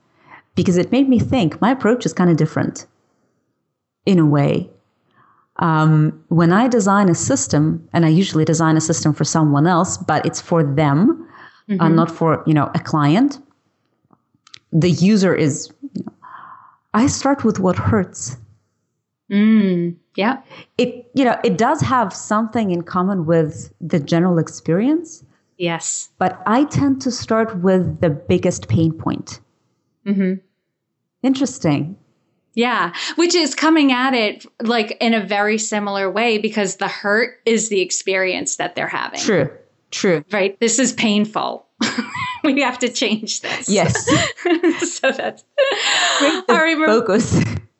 because 0.56 0.78
it 0.78 0.92
made 0.92 1.10
me 1.10 1.20
think 1.20 1.60
my 1.62 1.72
approach 1.72 2.06
is 2.06 2.14
kind 2.14 2.30
of 2.30 2.38
different 2.38 2.86
in 4.06 4.20
a 4.20 4.26
way. 4.26 4.70
Um, 5.58 6.24
when 6.28 6.54
I 6.54 6.68
design 6.68 7.10
a 7.10 7.16
system, 7.16 7.88
and 7.94 8.06
I 8.06 8.10
usually 8.10 8.46
design 8.46 8.78
a 8.78 8.82
system 8.82 9.14
for 9.14 9.24
someone 9.24 9.66
else, 9.66 9.98
but 9.98 10.24
it's 10.24 10.40
for 10.40 10.64
them, 10.64 11.28
uh, 11.70 11.72
mm-hmm. 11.72 11.82
uh, 11.82 11.90
not 11.90 12.12
for 12.12 12.44
you 12.46 12.54
know 12.54 12.70
a 12.76 12.80
client. 12.80 13.40
The 14.72 14.92
user 14.92 15.34
is. 15.34 15.74
You 15.82 16.04
know, 16.06 16.14
I 16.94 17.08
start 17.08 17.44
with 17.44 17.60
what 17.60 17.76
hurts. 17.76 18.38
Mm. 19.32 19.96
Yeah. 20.16 20.42
It 20.78 21.10
you 21.14 21.26
know, 21.26 21.40
it 21.44 21.58
does 21.58 21.82
have 21.82 22.14
something 22.14 22.72
in 22.72 22.84
common 22.84 23.26
with 23.26 23.74
the 23.82 24.00
general 24.00 24.40
experience. 24.40 25.24
Yes. 25.58 26.10
But 26.20 26.42
I 26.46 26.66
tend 26.66 27.02
to 27.02 27.12
start 27.12 27.58
with 27.58 28.00
the 28.00 28.10
biggest 28.10 28.68
pain 28.68 28.92
point. 28.94 29.40
hmm 30.06 30.34
Interesting. 31.24 31.98
Yeah, 32.54 32.94
which 33.18 33.36
is 33.36 33.54
coming 33.54 33.92
at 33.92 34.14
it 34.14 34.46
like 34.62 34.98
in 35.00 35.14
a 35.14 35.24
very 35.24 35.58
similar 35.58 36.10
way 36.10 36.38
because 36.38 36.78
the 36.78 36.88
hurt 36.88 37.40
is 37.46 37.70
the 37.70 37.82
experience 37.82 38.56
that 38.56 38.76
they're 38.76 38.88
having. 38.88 39.20
True. 39.20 39.52
True. 39.92 40.24
Right? 40.32 40.60
This 40.60 40.80
is 40.80 40.94
painful. 40.94 41.66
we 42.44 42.62
have 42.62 42.80
to 42.80 42.90
change 42.90 43.42
this. 43.42 43.70
Yes. 43.70 44.06
so 45.00 45.12
that's 45.12 45.44
all 46.50 46.56
right. 46.56 46.78
Focus 46.86 47.40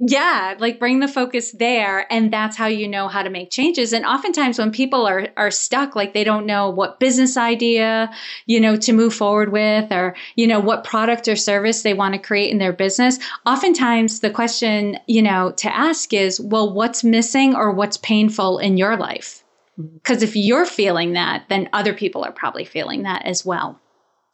yeah 0.00 0.54
like 0.58 0.78
bring 0.78 1.00
the 1.00 1.08
focus 1.08 1.52
there 1.52 2.10
and 2.12 2.32
that's 2.32 2.56
how 2.56 2.66
you 2.66 2.88
know 2.88 3.08
how 3.08 3.22
to 3.22 3.30
make 3.30 3.50
changes. 3.50 3.92
And 3.92 4.04
oftentimes 4.04 4.58
when 4.58 4.70
people 4.70 5.06
are 5.06 5.28
are 5.36 5.50
stuck 5.50 5.94
like 5.94 6.14
they 6.14 6.24
don't 6.24 6.46
know 6.46 6.70
what 6.70 7.00
business 7.00 7.36
idea 7.36 8.10
you 8.46 8.60
know 8.60 8.76
to 8.76 8.92
move 8.92 9.14
forward 9.14 9.52
with 9.52 9.92
or 9.92 10.16
you 10.36 10.46
know 10.46 10.60
what 10.60 10.84
product 10.84 11.28
or 11.28 11.36
service 11.36 11.82
they 11.82 11.94
want 11.94 12.14
to 12.14 12.20
create 12.20 12.50
in 12.50 12.58
their 12.58 12.72
business 12.72 13.18
oftentimes 13.44 14.20
the 14.20 14.30
question 14.30 14.98
you 15.06 15.22
know 15.22 15.52
to 15.56 15.74
ask 15.74 16.12
is 16.12 16.40
well 16.40 16.72
what's 16.72 17.04
missing 17.04 17.54
or 17.54 17.72
what's 17.72 17.96
painful 17.96 18.58
in 18.58 18.76
your 18.76 18.96
life? 18.96 19.44
Mm-hmm. 19.78 19.96
Because 19.96 20.22
if 20.22 20.36
you're 20.36 20.66
feeling 20.66 21.12
that 21.12 21.44
then 21.48 21.68
other 21.72 21.94
people 21.94 22.24
are 22.24 22.32
probably 22.32 22.64
feeling 22.64 23.02
that 23.02 23.24
as 23.24 23.44
well 23.44 23.80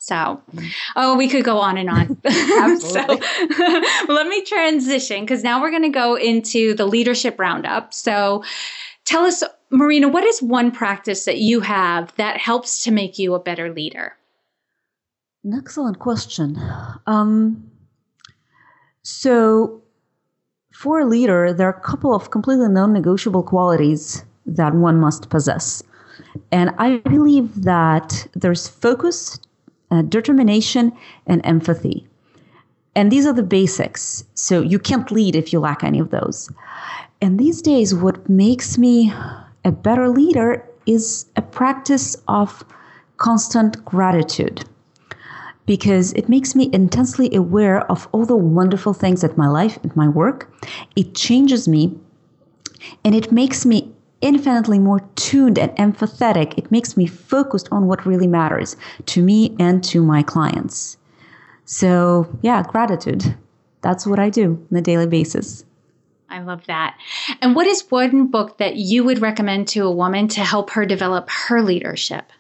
so, 0.03 0.43
oh, 0.97 1.17
we 1.17 1.29
could 1.29 1.45
go 1.45 1.59
on 1.59 1.79
and 1.79 1.89
on. 1.89 2.19
So, 2.81 2.99
let 4.09 4.27
me 4.27 4.43
transition 4.43 5.21
because 5.21 5.45
now 5.45 5.63
we're 5.63 5.71
going 5.71 5.85
to 5.85 5.91
go 5.91 6.17
into 6.17 6.75
the 6.75 6.87
leadership 6.87 7.39
roundup. 7.39 7.95
So, 7.95 8.43
tell 9.05 9.25
us, 9.25 9.45
Marina, 9.71 10.09
what 10.09 10.25
is 10.25 10.43
one 10.43 10.73
practice 10.73 11.25
that 11.27 11.39
you 11.39 11.61
have 11.61 12.13
that 12.17 12.37
helps 12.37 12.83
to 12.83 12.91
make 12.91 13.17
you 13.17 13.35
a 13.35 13.39
better 13.39 13.73
leader? 13.73 14.17
An 15.45 15.55
excellent 15.55 16.01
question. 16.01 16.57
Um, 17.07 17.71
so, 19.03 19.83
for 20.73 20.99
a 20.99 21.07
leader, 21.07 21.53
there 21.53 21.69
are 21.69 21.79
a 21.79 21.81
couple 21.81 22.13
of 22.13 22.33
completely 22.33 22.69
non 22.69 22.93
negotiable 22.93 23.45
qualities 23.45 24.25
that 24.47 24.75
one 24.75 24.99
must 24.99 25.31
possess. 25.31 25.81
And 26.51 26.71
I 26.79 26.97
believe 26.97 27.63
that 27.63 28.27
there's 28.35 28.67
focus, 28.67 29.39
uh, 29.93 30.03
determination, 30.03 30.93
and 31.27 31.45
empathy. 31.45 32.09
And 32.97 33.13
these 33.13 33.27
are 33.27 33.33
the 33.33 33.43
basics. 33.43 34.25
So 34.35 34.63
you 34.63 34.79
can't 34.79 35.11
lead 35.11 35.37
if 35.37 35.53
you 35.53 35.61
lack 35.61 35.85
any 35.85 35.99
of 35.99 36.11
those. 36.11 36.51
And 37.21 37.39
these 37.39 37.61
days, 37.61 37.95
what 37.95 38.29
makes 38.29 38.79
me 38.79 39.13
a 39.65 39.71
better 39.71 40.09
leader 40.09 40.67
is 40.87 41.27
a 41.37 41.43
practice 41.43 42.17
of 42.27 42.65
constant 43.19 43.85
gratitude 43.85 44.65
because 45.67 46.13
it 46.15 46.29
makes 46.29 46.55
me 46.55 46.69
intensely 46.73 47.33
aware 47.35 47.83
of 47.93 48.09
all 48.13 48.27
the 48.27 48.37
wonderful 48.37 48.93
things 48.93 49.23
at 49.23 49.37
my 49.37 49.47
life 49.47 49.79
and 49.83 49.95
my 49.95 50.09
work. 50.09 50.53
It 50.97 51.15
changes 51.15 51.69
me 51.69 51.97
and 53.05 53.15
it 53.15 53.31
makes 53.31 53.65
me 53.65 53.93
infinitely 54.23 54.79
more 54.79 55.01
tuned 55.17 55.59
and 55.59 55.71
empathetic. 55.73 56.57
It 56.57 56.71
makes 56.71 56.97
me 56.97 57.07
focused 57.07 57.69
on 57.71 57.87
what 57.87 58.07
really 58.07 58.27
matters 58.27 58.77
to 59.07 59.23
me 59.23 59.55
and 59.59 59.85
to 59.85 60.03
my 60.03 60.23
clients. 60.23 60.97
So, 61.65 62.29
yeah, 62.41 62.63
gratitude. 62.63 63.37
That's 63.83 64.07
what 64.07 64.19
I 64.19 64.31
do 64.31 64.67
on 64.71 64.79
a 64.79 64.81
daily 64.81 65.07
basis. 65.07 65.65
I 66.31 66.41
love 66.41 66.65
that. 66.67 66.97
And 67.43 67.55
what 67.55 67.67
is 67.67 67.85
one 67.91 68.29
book 68.29 68.57
that 68.57 68.77
you 68.77 69.05
would 69.05 69.21
recommend 69.21 69.69
to 69.69 69.81
a 69.81 69.91
woman 69.91 70.29
to 70.29 70.41
help 70.41 70.71
her 70.71 70.87
develop 70.87 71.29
her 71.29 71.61
leadership? 71.61 72.33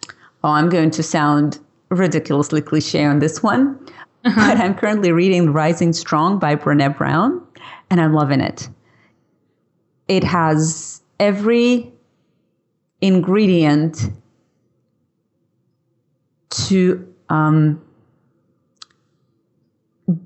Oh, 0.43 0.51
I'm 0.51 0.71
going 0.71 0.91
to 0.93 1.03
sound 1.03 1.59
ridiculously 1.91 2.63
cliche 2.63 3.05
on 3.05 3.19
this 3.19 3.43
one, 3.43 3.79
uh-huh. 4.25 4.35
but 4.35 4.59
I'm 4.59 4.75
currently 4.75 5.13
reading 5.13 5.53
Rising 5.53 5.93
Strong 5.93 6.39
by 6.39 6.57
Brene 6.57 6.97
Brown, 6.97 7.47
and 7.91 8.01
I'm 8.01 8.15
loving 8.15 8.41
it. 8.41 8.69
It 10.09 10.25
has 10.25 11.02
every 11.23 11.93
ingredient 13.01 14.11
to 16.51 17.15
um, 17.29 17.81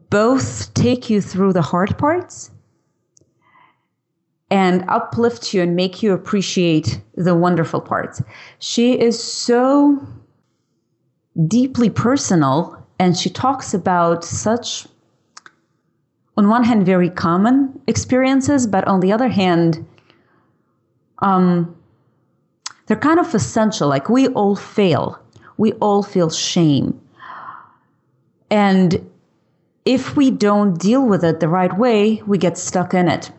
both 0.08 0.72
take 0.72 1.10
you 1.10 1.20
through 1.20 1.52
the 1.52 1.60
hard 1.60 1.98
parts 1.98 2.50
and 4.50 4.88
uplift 4.88 5.52
you 5.52 5.60
and 5.60 5.76
make 5.76 6.02
you 6.02 6.14
appreciate 6.14 7.02
the 7.14 7.34
wonderful 7.34 7.80
parts. 7.80 8.22
She 8.58 8.98
is 8.98 9.22
so 9.22 10.00
deeply 11.46 11.90
personal 11.90 12.86
and 12.98 13.14
she 13.18 13.28
talks 13.28 13.74
about 13.74 14.24
such 14.24 14.88
on 16.38 16.48
one 16.48 16.64
hand 16.64 16.86
very 16.86 17.10
common 17.10 17.78
experiences 17.86 18.66
but 18.66 18.88
on 18.88 19.00
the 19.00 19.12
other 19.12 19.28
hand 19.28 19.86
um, 21.20 21.74
they're 22.86 22.96
kind 22.96 23.18
of 23.18 23.34
essential 23.34 23.88
like 23.88 24.08
we 24.08 24.28
all 24.28 24.56
fail. 24.56 25.18
We 25.56 25.72
all 25.74 26.02
feel 26.02 26.30
shame. 26.30 27.00
And 28.50 29.10
if 29.84 30.16
we 30.16 30.30
don't 30.30 30.78
deal 30.78 31.06
with 31.06 31.24
it 31.24 31.40
the 31.40 31.48
right 31.48 31.76
way 31.78 32.22
we 32.26 32.38
get 32.38 32.58
stuck 32.58 32.92
in 32.92 33.08
it. 33.08 33.30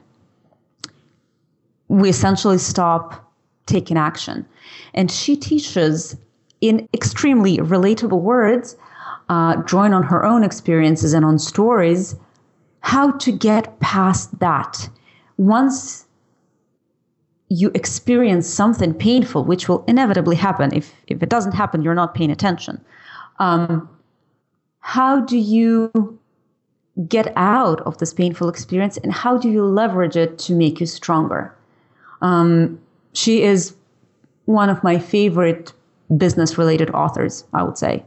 We 1.90 2.10
essentially 2.10 2.58
stop 2.58 3.32
taking 3.66 3.98
action. 3.98 4.46
And 4.94 5.12
she 5.12 5.38
teaches 5.38 6.18
in 6.62 6.88
extremely 6.94 7.58
relatable 7.58 8.22
words, 8.22 8.76
uh, 9.30 9.58
drawing 9.66 9.94
on 9.94 10.04
her 10.04 10.26
own 10.26 10.44
experiences 10.44 11.14
and 11.14 11.24
on 11.24 11.38
stories, 11.38 12.16
how 12.80 13.12
to 13.12 13.32
get 13.32 13.80
past 13.80 14.40
that. 14.40 14.90
Once 15.38 16.07
you 17.50 17.72
experience 17.74 18.48
something 18.48 18.94
painful, 18.94 19.44
which 19.44 19.70
will 19.70 19.84
inevitably 19.88 20.36
happen, 20.36 20.74
if, 20.74 20.94
if 21.08 21.24
it 21.24 21.30
doesn't 21.30 21.54
happen, 21.54 21.82
you're 21.82 21.96
not 21.96 22.14
paying 22.14 22.32
attention. 22.32 22.84
Um, 23.40 23.90
how 24.80 25.22
do 25.22 25.38
you 25.38 26.20
get 27.08 27.32
out 27.36 27.82
of 27.82 27.98
this 28.00 28.14
painful 28.14 28.50
experience 28.50 28.98
and 28.98 29.14
how 29.14 29.38
do 29.38 29.50
you 29.50 29.64
leverage 29.64 30.18
it 30.18 30.40
to 30.40 30.54
make 30.54 30.80
you 30.80 30.86
stronger? 30.86 31.56
Um, 32.22 32.80
she 33.14 33.44
is 33.44 33.76
one 34.46 34.70
of 34.70 34.84
my 34.84 34.98
favorite 34.98 35.74
business 36.16 36.58
related 36.58 36.90
authors, 36.92 37.44
I 37.54 37.64
would 37.64 37.78
say. 37.78 38.04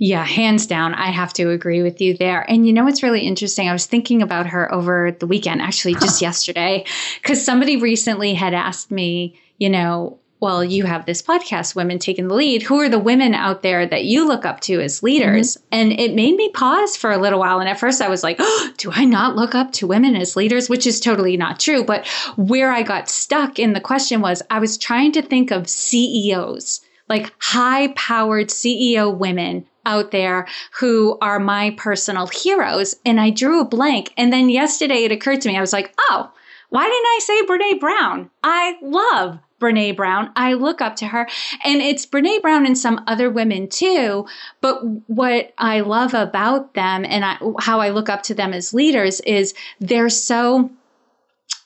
Yeah, 0.00 0.24
hands 0.24 0.66
down. 0.66 0.94
I 0.94 1.10
have 1.10 1.32
to 1.34 1.50
agree 1.50 1.82
with 1.82 2.00
you 2.00 2.16
there. 2.16 2.48
And 2.48 2.64
you 2.64 2.72
know 2.72 2.84
what's 2.84 3.02
really 3.02 3.22
interesting? 3.22 3.68
I 3.68 3.72
was 3.72 3.86
thinking 3.86 4.22
about 4.22 4.46
her 4.46 4.72
over 4.72 5.10
the 5.10 5.26
weekend, 5.26 5.60
actually, 5.60 5.94
just 5.94 6.22
yesterday, 6.22 6.84
because 7.20 7.44
somebody 7.44 7.76
recently 7.76 8.34
had 8.34 8.54
asked 8.54 8.92
me, 8.92 9.40
you 9.58 9.68
know, 9.68 10.20
well, 10.40 10.62
you 10.62 10.84
have 10.84 11.04
this 11.04 11.20
podcast, 11.20 11.74
Women 11.74 11.98
Taking 11.98 12.28
the 12.28 12.34
Lead. 12.34 12.62
Who 12.62 12.80
are 12.80 12.88
the 12.88 13.00
women 13.00 13.34
out 13.34 13.62
there 13.62 13.84
that 13.84 14.04
you 14.04 14.28
look 14.28 14.44
up 14.44 14.60
to 14.60 14.80
as 14.80 15.02
leaders? 15.02 15.56
Mm-hmm. 15.56 15.66
And 15.72 15.92
it 15.92 16.14
made 16.14 16.36
me 16.36 16.50
pause 16.50 16.96
for 16.96 17.10
a 17.10 17.18
little 17.18 17.40
while. 17.40 17.58
And 17.58 17.68
at 17.68 17.80
first 17.80 18.00
I 18.00 18.08
was 18.08 18.22
like, 18.22 18.36
oh, 18.38 18.72
do 18.76 18.92
I 18.92 19.04
not 19.04 19.34
look 19.34 19.56
up 19.56 19.72
to 19.72 19.88
women 19.88 20.14
as 20.14 20.36
leaders? 20.36 20.68
Which 20.68 20.86
is 20.86 21.00
totally 21.00 21.36
not 21.36 21.58
true. 21.58 21.82
But 21.82 22.06
where 22.36 22.70
I 22.70 22.84
got 22.84 23.08
stuck 23.08 23.58
in 23.58 23.72
the 23.72 23.80
question 23.80 24.20
was 24.20 24.42
I 24.48 24.60
was 24.60 24.78
trying 24.78 25.10
to 25.12 25.22
think 25.22 25.50
of 25.50 25.68
CEOs, 25.68 26.82
like 27.08 27.32
high 27.40 27.88
powered 27.88 28.50
CEO 28.50 29.12
women 29.12 29.66
out 29.88 30.12
there 30.12 30.46
who 30.78 31.18
are 31.20 31.40
my 31.40 31.74
personal 31.76 32.28
heroes. 32.28 32.94
And 33.04 33.18
I 33.20 33.30
drew 33.30 33.60
a 33.60 33.64
blank. 33.64 34.12
And 34.16 34.32
then 34.32 34.50
yesterday 34.50 35.04
it 35.04 35.12
occurred 35.12 35.40
to 35.40 35.48
me, 35.48 35.56
I 35.56 35.60
was 35.60 35.72
like, 35.72 35.92
oh, 35.98 36.30
why 36.70 36.84
didn't 36.84 37.06
I 37.06 37.18
say 37.22 37.46
Brene 37.46 37.80
Brown? 37.80 38.30
I 38.44 38.76
love 38.82 39.38
Brene 39.60 39.96
Brown. 39.96 40.30
I 40.36 40.52
look 40.52 40.80
up 40.80 40.96
to 40.96 41.06
her. 41.06 41.26
And 41.64 41.80
it's 41.80 42.06
Brene 42.06 42.42
Brown 42.42 42.66
and 42.66 42.76
some 42.76 43.02
other 43.06 43.30
women 43.30 43.68
too. 43.68 44.26
But 44.60 44.80
what 45.08 45.52
I 45.58 45.80
love 45.80 46.14
about 46.14 46.74
them 46.74 47.04
and 47.04 47.24
I, 47.24 47.38
how 47.60 47.80
I 47.80 47.88
look 47.88 48.08
up 48.08 48.22
to 48.24 48.34
them 48.34 48.52
as 48.52 48.74
leaders 48.74 49.20
is 49.20 49.54
they're 49.80 50.10
so 50.10 50.70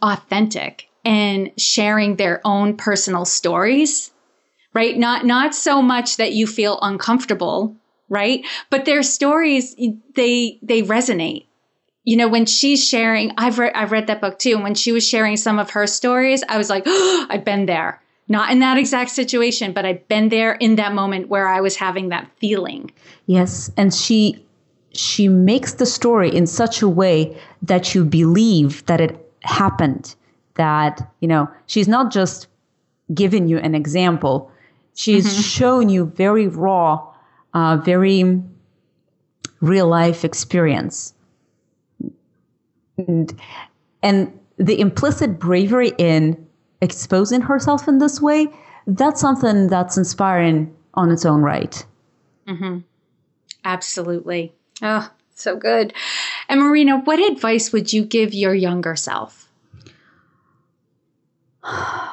authentic 0.01 0.89
and 1.05 1.51
sharing 1.59 2.17
their 2.17 2.41
own 2.45 2.77
personal 2.77 3.25
stories, 3.25 4.13
right? 4.73 4.97
Not, 4.97 5.27
not 5.27 5.55
so 5.55 5.83
much 5.83 6.17
that 6.17 6.33
you 6.33 6.47
feel 6.47 6.79
uncomfortable, 6.81 7.77
right? 8.13 8.47
But 8.71 8.85
their 8.85 9.03
stories, 9.03 9.75
they, 10.15 10.61
they 10.63 10.83
resonate 10.83 11.47
you 12.05 12.17
know, 12.17 12.29
when 12.29 12.47
she's 12.47 12.87
sharing, 12.87 13.33
I've 13.39 13.59
read, 13.59 13.73
I've 13.75 13.93
read 13.93 14.09
that 14.09 14.21
book 14.21 14.39
too. 14.39 14.55
And 14.55 14.63
when 14.63 14.75
she 14.75 14.93
was 14.93 15.07
sharing 15.07 15.37
some 15.37 15.59
of 15.59 15.71
her 15.71 15.87
stories, 15.87 16.43
I 16.49 16.59
was 16.59 16.69
like, 16.69 16.83
oh, 16.87 17.27
I've 17.31 17.45
been 17.45 17.67
there. 17.67 18.01
Not 18.29 18.51
in 18.51 18.61
that 18.61 18.79
exact 18.79 19.11
situation, 19.11 19.73
but 19.73 19.85
I've 19.85 20.07
been 20.09 20.29
there 20.29 20.53
in 20.55 20.77
that 20.77 20.95
moment 20.95 21.29
where 21.29 21.49
I 21.49 21.61
was 21.61 21.77
having 21.77 22.09
that 22.09 22.31
feeling. 22.39 22.91
Yes. 23.27 23.71
And 23.77 23.93
she, 23.93 24.45
she 24.93 25.29
makes 25.29 25.75
the 25.75 25.87
story 25.87 26.35
in 26.35 26.47
such 26.47 26.83
a 26.83 26.89
way 26.89 27.37
that 27.63 27.95
you 27.95 28.05
believe 28.05 28.85
that 28.87 29.01
it 29.01 29.33
happened, 29.43 30.15
that, 30.55 31.09
you 31.21 31.29
know, 31.29 31.49
she's 31.67 31.89
not 31.89 32.13
just 32.13 32.47
giving 33.13 33.49
you 33.49 33.59
an 33.59 33.75
example. 33.75 34.51
She's 34.95 35.27
mm-hmm. 35.27 35.43
shown 35.43 35.89
you 35.89 36.07
very 36.07 36.47
raw, 36.47 37.12
uh, 37.55 37.77
very 37.79 38.43
real 39.61 39.87
life 39.87 40.25
experience 40.25 41.15
and, 42.99 43.39
and 44.03 44.39
the 44.57 44.81
implicit 44.81 45.39
bravery 45.39 45.93
in 45.99 46.47
exposing 46.81 47.41
herself 47.41 47.89
in 47.89 47.99
this 47.99 48.21
way, 48.21 48.49
that's 48.87 49.21
something 49.21 49.69
that's 49.69 49.97
inspiring 49.97 50.75
on 50.95 51.11
its 51.11 51.25
own 51.25 51.43
right. 51.43 51.85
Mm-hmm. 52.47 52.79
Absolutely. 53.65 54.53
Oh, 54.83 55.09
so 55.35 55.57
good. 55.57 55.95
And 56.49 56.61
Marina, 56.61 56.99
what 56.99 57.19
advice 57.19 57.73
would 57.73 57.93
you 57.93 58.05
give 58.05 58.35
your 58.35 58.55
younger 58.55 58.97
self? 58.97 59.49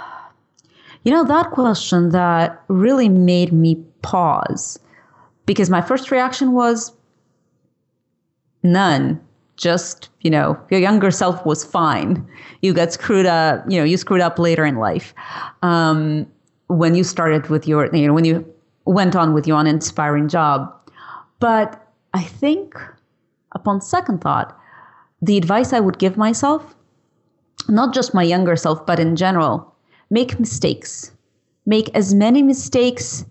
You 1.06 1.14
know, 1.14 1.24
that 1.24 1.52
question 1.52 2.10
that 2.10 2.62
really 2.68 3.08
made 3.08 3.54
me 3.54 3.76
pause 4.02 4.78
because 5.50 5.68
my 5.68 5.82
first 5.82 6.12
reaction 6.12 6.52
was 6.52 6.94
none. 8.62 9.20
Just 9.58 10.10
you 10.22 10.30
know 10.30 10.56
your 10.70 10.80
younger 10.80 11.10
self 11.10 11.44
was 11.44 11.66
fine. 11.66 12.24
You 12.62 12.72
got 12.72 12.94
screwed 12.94 13.26
up 13.26 13.66
you 13.68 13.80
know 13.80 13.84
you 13.84 13.98
screwed 13.98 14.22
up 14.22 14.38
later 14.38 14.64
in 14.64 14.76
life. 14.76 15.12
Um, 15.64 16.28
when 16.68 16.94
you 16.94 17.04
started 17.04 17.50
with 17.50 17.68
your 17.68 17.90
you 17.96 18.06
know 18.08 18.14
when 18.14 18.26
you 18.26 18.46
went 18.86 19.16
on 19.16 19.34
with 19.34 19.48
your 19.48 19.60
uninspiring 19.60 20.30
job. 20.30 20.72
But 21.40 21.82
i 22.14 22.24
think 22.24 22.76
upon 23.54 23.82
second 23.82 24.20
thought 24.20 24.58
the 25.22 25.38
advice 25.38 25.74
i 25.74 25.80
would 25.80 26.00
give 26.00 26.18
myself 26.18 26.76
not 27.68 27.94
just 27.94 28.16
my 28.16 28.24
younger 28.24 28.56
self 28.56 28.84
but 28.86 29.00
in 29.00 29.16
general 29.16 29.76
make 30.10 30.40
mistakes. 30.40 31.12
Make 31.66 31.90
as 31.96 32.16
many 32.16 32.42
mistakes 32.42 33.26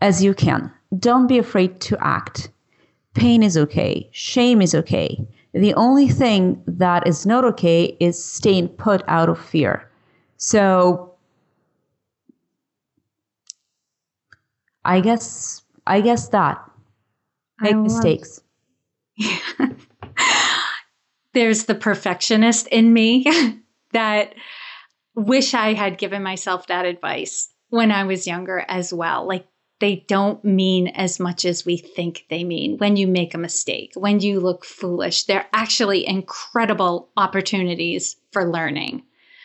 as 0.00 0.22
you 0.22 0.34
can 0.34 0.72
don't 0.98 1.26
be 1.26 1.38
afraid 1.38 1.80
to 1.80 1.96
act 2.00 2.50
Pain 3.18 3.42
is 3.42 3.56
okay. 3.56 4.08
Shame 4.12 4.62
is 4.62 4.74
okay. 4.74 5.26
The 5.52 5.74
only 5.74 6.08
thing 6.08 6.62
that 6.66 7.06
is 7.08 7.26
not 7.26 7.44
okay 7.44 7.96
is 7.98 8.22
staying 8.22 8.68
put 8.68 9.02
out 9.08 9.28
of 9.28 9.44
fear. 9.44 9.90
So 10.36 11.14
I 14.84 15.00
guess 15.00 15.62
I 15.86 16.00
guess 16.00 16.28
that 16.28 16.62
make 17.60 17.76
mistakes. 17.76 18.40
There's 21.34 21.64
the 21.64 21.74
perfectionist 21.74 22.68
in 22.68 22.92
me 22.92 23.26
that 23.92 24.34
wish 25.16 25.54
I 25.54 25.74
had 25.74 25.98
given 25.98 26.22
myself 26.22 26.68
that 26.68 26.84
advice 26.84 27.52
when 27.70 27.90
I 27.90 28.04
was 28.04 28.28
younger 28.28 28.64
as 28.68 28.94
well. 28.94 29.26
Like 29.26 29.46
they 29.80 30.04
don't 30.08 30.44
mean 30.44 30.88
as 30.88 31.20
much 31.20 31.44
as 31.44 31.64
we 31.64 31.76
think 31.76 32.26
they 32.30 32.42
mean. 32.42 32.78
When 32.78 32.96
you 32.96 33.06
make 33.06 33.34
a 33.34 33.38
mistake, 33.38 33.92
when 33.94 34.20
you 34.20 34.40
look 34.40 34.64
foolish, 34.64 35.24
they're 35.24 35.46
actually 35.52 36.06
incredible 36.06 37.08
opportunities 37.16 38.16
for 38.32 38.50
learning. 38.50 39.02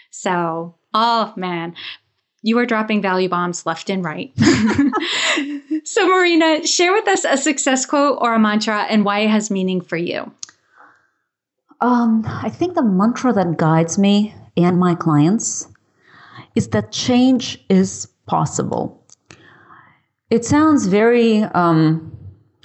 So, 0.09 0.75
oh 0.93 1.33
man, 1.35 1.75
you 2.41 2.57
are 2.57 2.65
dropping 2.65 3.01
value 3.01 3.29
bombs 3.29 3.65
left 3.65 3.89
and 3.89 4.03
right. 4.03 4.31
so, 5.83 6.07
Marina, 6.07 6.65
share 6.65 6.93
with 6.93 7.07
us 7.07 7.25
a 7.25 7.37
success 7.37 7.85
quote 7.85 8.17
or 8.21 8.33
a 8.33 8.39
mantra 8.39 8.83
and 8.83 9.05
why 9.05 9.19
it 9.19 9.29
has 9.29 9.51
meaning 9.51 9.81
for 9.81 9.97
you. 9.97 10.31
Um, 11.81 12.23
I 12.25 12.49
think 12.49 12.75
the 12.75 12.83
mantra 12.83 13.33
that 13.33 13.57
guides 13.57 13.97
me 13.97 14.33
and 14.55 14.79
my 14.79 14.95
clients 14.95 15.67
is 16.55 16.69
that 16.69 16.91
change 16.91 17.63
is 17.69 18.07
possible 18.25 19.02
it 20.33 20.43
sounds 20.43 20.87
very 20.87 21.43
um, 21.43 22.11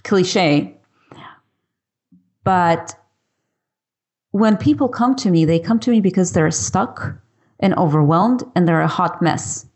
cliche, 0.02 0.74
but 2.42 2.94
when 4.30 4.56
people 4.56 4.88
come 4.88 5.14
to 5.16 5.30
me, 5.30 5.44
they 5.44 5.58
come 5.58 5.78
to 5.80 5.90
me 5.90 6.00
because 6.00 6.32
they're 6.32 6.50
stuck 6.50 7.14
and 7.60 7.74
overwhelmed 7.74 8.42
and 8.54 8.66
they're 8.66 8.80
a 8.80 8.88
hot 8.88 9.20
mess. 9.20 9.66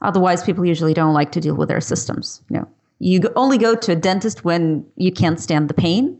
Otherwise, 0.00 0.42
people 0.42 0.64
usually 0.64 0.94
don't 0.94 1.12
like 1.12 1.30
to 1.32 1.42
deal 1.42 1.54
with 1.54 1.68
their 1.68 1.82
systems. 1.82 2.40
You 2.48 2.60
know, 2.60 2.68
you 3.00 3.20
only 3.36 3.58
go 3.58 3.74
to 3.74 3.92
a 3.92 3.96
dentist 3.96 4.46
when 4.46 4.86
you 4.96 5.12
can't 5.12 5.38
stand 5.38 5.68
the 5.68 5.74
pain. 5.74 6.18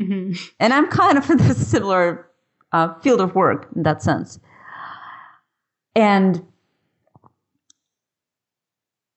Mm-hmm. 0.00 0.32
And 0.60 0.72
I'm 0.72 0.88
kind 0.88 1.18
of 1.18 1.28
in 1.28 1.36
this 1.36 1.68
similar 1.68 2.26
uh, 2.72 2.94
field 3.00 3.20
of 3.20 3.34
work 3.34 3.68
in 3.76 3.82
that 3.82 4.02
sense. 4.02 4.40
And 5.94 6.42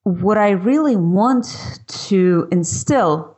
what 0.08 0.38
I 0.38 0.52
really 0.52 0.96
want 0.96 1.82
to 1.88 2.48
instill 2.50 3.38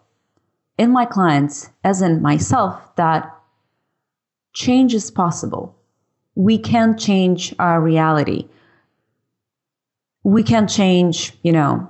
in 0.77 0.91
my 0.91 1.03
clients, 1.03 1.67
as 1.83 2.03
in 2.03 2.21
myself, 2.21 2.95
that 2.95 3.35
change 4.53 4.93
is 4.93 5.09
possible. 5.09 5.75
We 6.35 6.59
can 6.59 6.95
change 6.95 7.55
our 7.57 7.81
reality. 7.81 8.47
We 10.23 10.43
can 10.43 10.67
change, 10.67 11.33
you 11.41 11.51
know, 11.51 11.89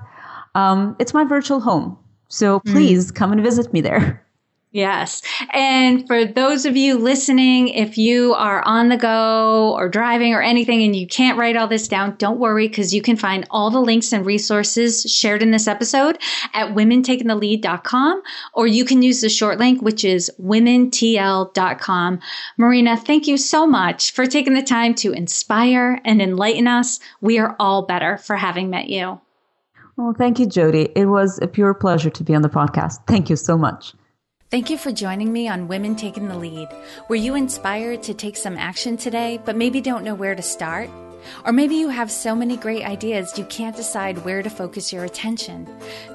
Um, 0.54 0.96
it's 0.98 1.14
my 1.14 1.24
virtual 1.24 1.60
home. 1.60 1.98
So 2.28 2.60
hmm. 2.60 2.72
please 2.72 3.10
mm. 3.10 3.14
come 3.14 3.32
and 3.32 3.42
visit 3.42 3.72
me 3.72 3.80
there. 3.80 4.24
Yes. 4.70 5.22
And 5.54 6.06
for 6.06 6.26
those 6.26 6.66
of 6.66 6.76
you 6.76 6.98
listening, 6.98 7.68
if 7.68 7.96
you 7.96 8.34
are 8.34 8.62
on 8.66 8.90
the 8.90 8.98
go 8.98 9.74
or 9.74 9.88
driving 9.88 10.34
or 10.34 10.42
anything 10.42 10.82
and 10.82 10.94
you 10.94 11.06
can't 11.06 11.38
write 11.38 11.56
all 11.56 11.68
this 11.68 11.88
down, 11.88 12.16
don't 12.18 12.38
worry 12.38 12.68
because 12.68 12.92
you 12.92 13.00
can 13.00 13.16
find 13.16 13.46
all 13.50 13.70
the 13.70 13.80
links 13.80 14.12
and 14.12 14.26
resources 14.26 15.10
shared 15.10 15.42
in 15.42 15.52
this 15.52 15.66
episode 15.66 16.18
at 16.52 16.74
womentakingthelead.com 16.74 18.22
or 18.52 18.66
you 18.66 18.84
can 18.84 19.00
use 19.00 19.22
the 19.22 19.30
short 19.30 19.58
link, 19.58 19.80
which 19.80 20.04
is 20.04 20.30
womentl.com. 20.38 22.20
Marina, 22.58 22.96
thank 22.98 23.26
you 23.26 23.38
so 23.38 23.66
much 23.66 24.12
for 24.12 24.26
taking 24.26 24.52
the 24.52 24.62
time 24.62 24.94
to 24.96 25.12
inspire 25.12 25.98
and 26.04 26.20
enlighten 26.20 26.68
us. 26.68 27.00
We 27.22 27.38
are 27.38 27.56
all 27.58 27.86
better 27.86 28.18
for 28.18 28.36
having 28.36 28.68
met 28.68 28.90
you. 28.90 29.18
Well, 29.96 30.14
thank 30.16 30.38
you, 30.38 30.46
Jodi. 30.46 30.90
It 30.94 31.06
was 31.06 31.38
a 31.40 31.48
pure 31.48 31.72
pleasure 31.72 32.10
to 32.10 32.22
be 32.22 32.34
on 32.34 32.42
the 32.42 32.50
podcast. 32.50 32.98
Thank 33.06 33.30
you 33.30 33.36
so 33.36 33.56
much. 33.56 33.94
Thank 34.50 34.70
you 34.70 34.78
for 34.78 34.90
joining 34.90 35.30
me 35.30 35.46
on 35.46 35.68
Women 35.68 35.94
Taking 35.94 36.26
the 36.26 36.38
Lead. 36.38 36.68
Were 37.10 37.16
you 37.16 37.34
inspired 37.34 38.02
to 38.04 38.14
take 38.14 38.34
some 38.34 38.56
action 38.56 38.96
today, 38.96 39.38
but 39.44 39.56
maybe 39.56 39.82
don't 39.82 40.04
know 40.04 40.14
where 40.14 40.34
to 40.34 40.40
start? 40.40 40.88
Or 41.44 41.52
maybe 41.52 41.74
you 41.74 41.90
have 41.90 42.10
so 42.10 42.34
many 42.34 42.56
great 42.56 42.82
ideas 42.82 43.38
you 43.38 43.44
can't 43.44 43.76
decide 43.76 44.24
where 44.24 44.42
to 44.42 44.48
focus 44.48 44.90
your 44.90 45.04
attention. 45.04 45.68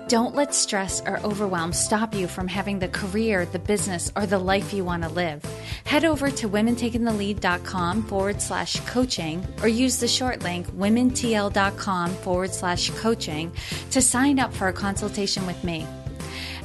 Don't 0.08 0.34
let 0.34 0.56
stress 0.56 1.00
or 1.06 1.20
overwhelm 1.20 1.74
stop 1.74 2.16
you 2.16 2.28
from 2.28 2.48
having 2.48 2.80
the 2.80 2.88
career, 2.88 3.46
the 3.46 3.60
business, 3.60 4.12
or 4.16 4.26
the 4.26 4.40
life 4.40 4.74
you 4.74 4.84
want 4.84 5.04
to 5.04 5.10
live. 5.10 5.44
Head 5.84 6.04
over 6.04 6.32
to 6.32 6.50
womentakingthelead.com 6.50 8.04
forward 8.08 8.42
slash 8.42 8.80
coaching 8.88 9.46
or 9.62 9.68
use 9.68 9.98
the 10.00 10.08
short 10.08 10.42
link 10.42 10.66
womentl.com 10.72 12.10
forward 12.10 12.52
slash 12.52 12.90
coaching 12.90 13.52
to 13.92 14.02
sign 14.02 14.40
up 14.40 14.52
for 14.52 14.70
a 14.70 14.74
consultation 14.74 15.46
with 15.46 15.64
me. 15.64 15.86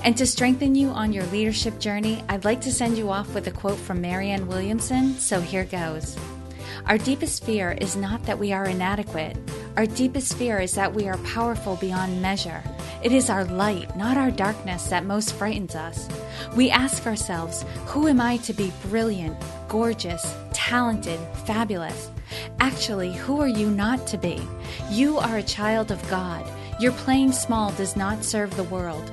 And 0.05 0.17
to 0.17 0.27
strengthen 0.27 0.75
you 0.75 0.89
on 0.91 1.13
your 1.13 1.25
leadership 1.27 1.79
journey, 1.81 2.23
I'd 2.29 2.45
like 2.45 2.61
to 2.63 2.73
send 2.73 2.97
you 2.97 3.11
off 3.11 3.35
with 3.35 3.47
a 3.47 3.51
quote 3.51 3.79
from 3.79 4.01
Marianne 4.01 4.47
Williamson, 4.47 5.15
so 5.15 5.41
here 5.41 5.65
goes. 5.65 6.17
Our 6.87 6.99
deepest 6.99 7.45
fear 7.45 7.73
is 7.73 7.97
not 7.97 8.25
that 8.25 8.39
we 8.39 8.53
are 8.53 8.65
inadequate. 8.65 9.37
Our 9.77 9.87
deepest 9.87 10.37
fear 10.37 10.59
is 10.61 10.73
that 10.73 10.95
we 10.95 11.09
are 11.09 11.19
powerful 11.19 11.77
beyond 11.77 12.23
measure. 12.23 12.63
It 13.03 13.13
is 13.13 13.29
our 13.29 13.45
light, 13.45 13.95
not 13.97 14.17
our 14.17 14.31
darkness, 14.31 14.85
that 14.85 15.05
most 15.05 15.35
frightens 15.35 15.75
us. 15.75 16.09
We 16.57 16.71
ask 16.71 17.07
ourselves, 17.07 17.65
Who 17.87 18.09
am 18.09 18.21
I 18.21 18.39
to 18.39 18.53
be 18.53 18.73
brilliant, 18.85 19.37
gorgeous, 19.69 20.35
talented, 20.53 21.21
fabulous? 21.45 22.11
Actually, 22.61 23.13
who 23.13 23.41
are 23.41 23.49
you 23.49 23.71
not 23.71 24.07
to 24.07 24.19
be? 24.19 24.41
You 24.91 25.19
are 25.19 25.37
a 25.39 25.43
child 25.43 25.91
of 25.91 26.09
God. 26.09 26.45
Your 26.81 26.93
playing 26.93 27.33
small 27.33 27.73
does 27.73 27.97
not 27.97 28.25
serve 28.25 28.57
the 28.57 28.65
world. 28.65 29.13